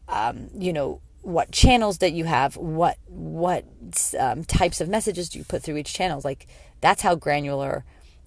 um, 0.10 0.50
you 0.58 0.74
know, 0.74 1.00
what 1.22 1.52
channels 1.52 2.00
that 2.00 2.12
you 2.12 2.26
have, 2.26 2.58
what 2.58 2.98
what 3.08 3.66
um, 4.20 4.44
types 4.44 4.82
of 4.82 4.90
messages 4.90 5.30
do 5.30 5.40
you 5.40 5.46
put 5.46 5.64
through 5.64 5.78
each 5.78 5.94
channel? 5.94 6.22
Like 6.24 6.48
that's 6.82 7.02
how 7.02 7.16
granular 7.16 7.86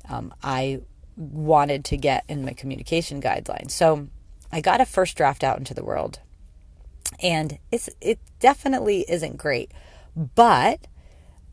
um, 0.08 0.34
I 0.42 0.80
wanted 1.16 1.84
to 1.86 1.96
get 1.96 2.24
in 2.28 2.44
my 2.44 2.52
communication 2.52 3.20
guidelines. 3.20 3.70
So 3.72 4.08
I 4.50 4.60
got 4.60 4.80
a 4.80 4.86
first 4.86 5.16
draft 5.16 5.44
out 5.44 5.58
into 5.58 5.74
the 5.74 5.84
world, 5.84 6.20
and 7.22 7.58
it's 7.70 7.88
it 8.00 8.18
definitely 8.40 9.04
isn't 9.08 9.36
great, 9.36 9.72
but 10.16 10.86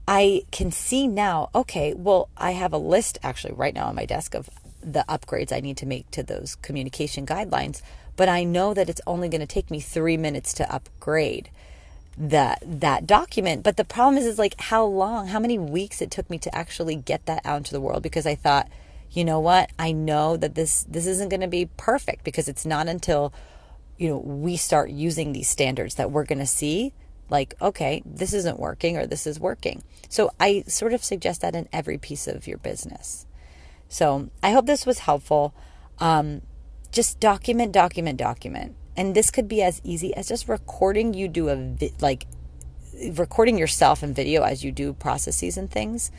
I 0.08 0.44
can 0.52 0.72
see 0.72 1.08
now. 1.08 1.50
Okay, 1.54 1.94
well, 1.94 2.30
I 2.36 2.52
have 2.52 2.74
a 2.74 2.78
list 2.78 3.20
actually 3.22 3.54
right 3.54 3.74
now 3.74 3.88
on 3.88 3.96
my 3.96 4.06
desk 4.06 4.34
of 4.34 4.50
the 4.82 5.06
upgrades 5.08 5.52
I 5.52 5.60
need 5.60 5.78
to 5.78 5.86
make 5.86 6.10
to 6.12 6.24
those 6.24 6.56
communication 6.56 7.26
guidelines, 7.26 7.82
but 8.16 8.30
I 8.30 8.44
know 8.44 8.74
that 8.74 8.90
it's 8.90 9.02
only 9.06 9.30
going 9.30 9.42
to 9.42 9.48
take 9.48 9.70
me 9.70 9.80
three 9.80 10.18
minutes 10.18 10.54
to 10.54 10.74
upgrade. 10.74 11.50
That 12.20 12.62
that 12.66 13.08
document. 13.08 13.64
But 13.64 13.78
the 13.78 13.86
problem 13.86 14.18
is, 14.18 14.26
is 14.26 14.38
like 14.38 14.60
how 14.60 14.84
long, 14.86 15.28
how 15.28 15.40
many 15.40 15.58
weeks 15.58 16.02
it 16.02 16.12
took 16.12 16.30
me 16.30 16.38
to 16.40 16.54
actually 16.54 16.96
get 16.96 17.26
that 17.26 17.42
out 17.46 17.58
into 17.58 17.72
the 17.72 17.80
world 17.80 18.04
because 18.04 18.28
I 18.28 18.36
thought, 18.36 18.68
you 19.10 19.24
know 19.24 19.40
what, 19.40 19.72
I 19.80 19.94
know 19.94 20.36
that 20.36 20.54
this 20.54 20.84
this 20.84 21.08
isn't 21.08 21.30
going 21.30 21.42
to 21.42 21.48
be 21.48 21.70
perfect 21.78 22.26
because 22.26 22.50
it's 22.50 22.66
not 22.66 22.88
until 22.88 23.34
you 23.98 24.10
know 24.10 24.18
we 24.18 24.58
start 24.58 24.92
using 24.92 25.32
these 25.32 25.48
standards 25.48 25.96
that 25.96 26.12
we're 26.12 26.26
going 26.26 26.40
to 26.40 26.46
see 26.46 26.94
like 27.30 27.54
okay 27.62 28.02
this 28.06 28.34
isn't 28.34 28.60
working 28.60 28.98
or 28.98 29.08
this 29.08 29.26
is 29.26 29.40
working. 29.40 29.82
So 30.10 30.32
i 30.40 30.64
sort 30.68 30.94
of 30.94 31.04
suggest 31.04 31.42
that 31.42 31.56
in 31.56 31.70
every 31.72 31.98
piece 31.98 32.28
of 32.28 32.48
your 32.48 32.58
business. 32.58 33.26
So 33.88 34.30
i 34.44 34.52
hope 34.52 34.66
this 34.66 34.86
was 34.86 35.00
helpful. 35.00 35.54
Um, 36.00 36.42
just 36.92 37.20
document 37.20 37.72
document 37.72 38.18
document 38.18 38.76
and 39.00 39.16
this 39.16 39.32
could 39.32 39.48
be 39.48 39.62
as 39.64 39.80
easy 39.86 40.14
as 40.14 40.28
just 40.28 40.50
recording 40.50 41.14
you 41.14 41.30
do 41.30 41.48
a 41.48 41.56
vi- 41.56 41.94
like 42.02 42.28
recording 43.16 43.58
yourself 43.58 44.04
in 44.04 44.14
video 44.14 44.44
as 44.44 44.62
you 44.64 44.74
do 44.74 44.92
processes 44.92 45.58
and 45.58 45.72
things 45.72 46.12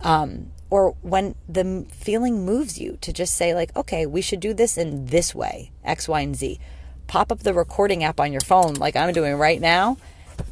um, 0.00 0.50
or 0.68 0.96
when 1.02 1.36
the 1.48 1.86
feeling 1.92 2.44
moves 2.44 2.76
you 2.76 2.98
to 3.00 3.12
just 3.12 3.34
say 3.34 3.54
like 3.54 3.74
okay 3.76 4.04
we 4.04 4.20
should 4.20 4.40
do 4.40 4.52
this 4.52 4.76
in 4.76 5.06
this 5.06 5.32
way 5.32 5.70
x 5.84 6.08
y 6.08 6.22
and 6.22 6.34
z 6.34 6.58
pop 7.06 7.30
up 7.30 7.38
the 7.40 7.54
recording 7.54 8.02
app 8.02 8.18
on 8.18 8.32
your 8.32 8.40
phone 8.40 8.74
like 8.74 8.96
i'm 8.96 9.12
doing 9.12 9.36
right 9.36 9.60
now 9.60 9.96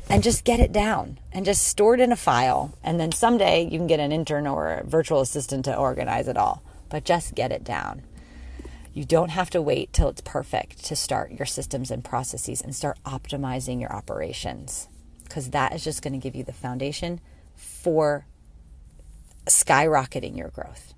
and 0.09 0.23
just 0.23 0.45
get 0.45 0.61
it 0.61 0.73
down 0.73 1.19
and 1.33 1.45
just 1.45 1.67
store 1.67 1.95
it 1.95 2.01
in 2.01 2.13
a 2.13 2.17
file. 2.17 2.77
And 2.83 3.01
then 3.01 3.13
someday 3.13 3.65
you 3.65 3.79
can 3.79 3.87
get 3.87 4.01
an 4.01 4.13
intern 4.13 4.47
or 4.47 4.71
a 4.71 4.85
virtual 4.85 5.21
assistant 5.21 5.65
to 5.65 5.77
organize 5.77 6.29
it 6.29 6.37
all, 6.37 6.63
but 6.89 7.05
just 7.05 7.35
get 7.35 7.51
it 7.53 7.65
down. 7.65 8.03
You 8.93 9.05
don't 9.05 9.31
have 9.31 9.51
to 9.51 9.63
wait 9.63 9.93
till 9.93 10.09
it's 10.09 10.21
perfect 10.21 10.85
to 10.85 10.97
start 10.97 11.33
your 11.33 11.47
systems 11.47 11.91
and 11.91 12.05
processes 12.05 12.61
and 12.61 12.75
start 12.75 12.99
optimizing 13.05 13.81
your 13.81 13.93
operations 13.93 14.89
because 15.25 15.51
that 15.51 15.75
is 15.75 15.83
just 15.83 16.03
going 16.03 16.13
to 16.13 16.19
give 16.19 16.37
you 16.37 16.45
the 16.45 16.53
foundation 16.53 17.21
for 17.57 18.27
skyrocketing 19.47 20.37
your 20.37 20.51
growth. 20.51 20.93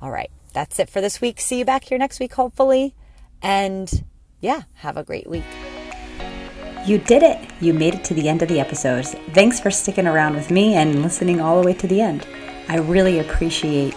All 0.00 0.10
right, 0.10 0.30
that's 0.54 0.78
it 0.78 0.88
for 0.88 1.02
this 1.02 1.20
week. 1.20 1.38
See 1.40 1.58
you 1.58 1.64
back 1.66 1.84
here 1.84 1.98
next 1.98 2.18
week, 2.18 2.32
hopefully. 2.32 2.94
And 3.42 4.04
yeah, 4.40 4.62
have 4.76 4.96
a 4.96 5.04
great 5.04 5.28
week. 5.28 5.44
You 6.86 6.98
did 6.98 7.22
it! 7.22 7.38
You 7.60 7.74
made 7.74 7.94
it 7.94 8.04
to 8.04 8.14
the 8.14 8.28
end 8.28 8.42
of 8.42 8.48
the 8.48 8.58
episodes. 8.58 9.14
Thanks 9.34 9.60
for 9.60 9.70
sticking 9.70 10.06
around 10.06 10.34
with 10.34 10.50
me 10.50 10.74
and 10.74 11.02
listening 11.02 11.40
all 11.40 11.60
the 11.60 11.66
way 11.66 11.74
to 11.74 11.86
the 11.86 12.00
end. 12.00 12.26
I 12.68 12.78
really 12.78 13.18
appreciate 13.18 13.94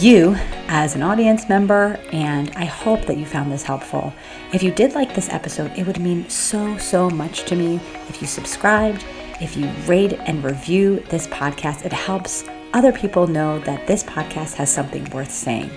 you 0.00 0.34
as 0.68 0.94
an 0.94 1.02
audience 1.02 1.48
member, 1.48 1.98
and 2.12 2.50
I 2.56 2.64
hope 2.64 3.06
that 3.06 3.16
you 3.16 3.24
found 3.24 3.52
this 3.52 3.62
helpful. 3.62 4.12
If 4.52 4.62
you 4.62 4.70
did 4.70 4.94
like 4.94 5.14
this 5.14 5.28
episode, 5.28 5.72
it 5.76 5.86
would 5.86 6.00
mean 6.00 6.28
so, 6.28 6.76
so 6.78 7.08
much 7.08 7.44
to 7.44 7.56
me 7.56 7.76
if 8.08 8.20
you 8.20 8.26
subscribed, 8.26 9.04
if 9.40 9.56
you 9.56 9.68
rate 9.86 10.14
and 10.26 10.42
review 10.42 11.00
this 11.08 11.26
podcast. 11.28 11.84
It 11.84 11.92
helps 11.92 12.44
other 12.72 12.92
people 12.92 13.26
know 13.26 13.58
that 13.60 13.86
this 13.86 14.02
podcast 14.02 14.54
has 14.54 14.72
something 14.72 15.04
worth 15.10 15.30
saying. 15.30 15.70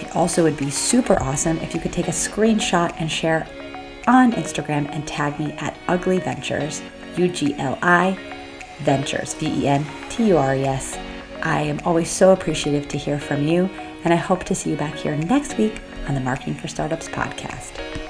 It 0.00 0.14
also 0.16 0.42
would 0.42 0.56
be 0.56 0.70
super 0.70 1.20
awesome 1.22 1.58
if 1.58 1.74
you 1.74 1.80
could 1.80 1.92
take 1.92 2.08
a 2.08 2.12
screenshot 2.12 2.94
and 2.98 3.10
share 3.10 3.46
on 4.06 4.32
Instagram 4.32 4.88
and 4.90 5.06
tag 5.06 5.38
me 5.38 5.52
at 5.52 5.78
Ugli 5.86 6.22
Ventures, 6.22 6.82
U 7.16 7.28
G 7.28 7.54
L 7.58 7.78
I 7.80 8.18
Ventures, 8.80 9.34
V 9.34 9.46
E 9.46 9.68
N 9.68 9.86
T 10.10 10.28
U 10.28 10.36
R 10.36 10.54
E 10.56 10.64
S. 10.64 10.98
I 11.44 11.60
am 11.60 11.78
always 11.84 12.10
so 12.10 12.32
appreciative 12.32 12.88
to 12.88 12.98
hear 12.98 13.20
from 13.20 13.46
you, 13.46 13.68
and 14.02 14.14
I 14.14 14.16
hope 14.16 14.44
to 14.44 14.54
see 14.54 14.70
you 14.70 14.76
back 14.76 14.94
here 14.94 15.14
next 15.14 15.58
week 15.58 15.78
on 16.08 16.14
the 16.14 16.20
Marketing 16.20 16.54
for 16.54 16.68
Startups 16.68 17.08
podcast. 17.08 18.03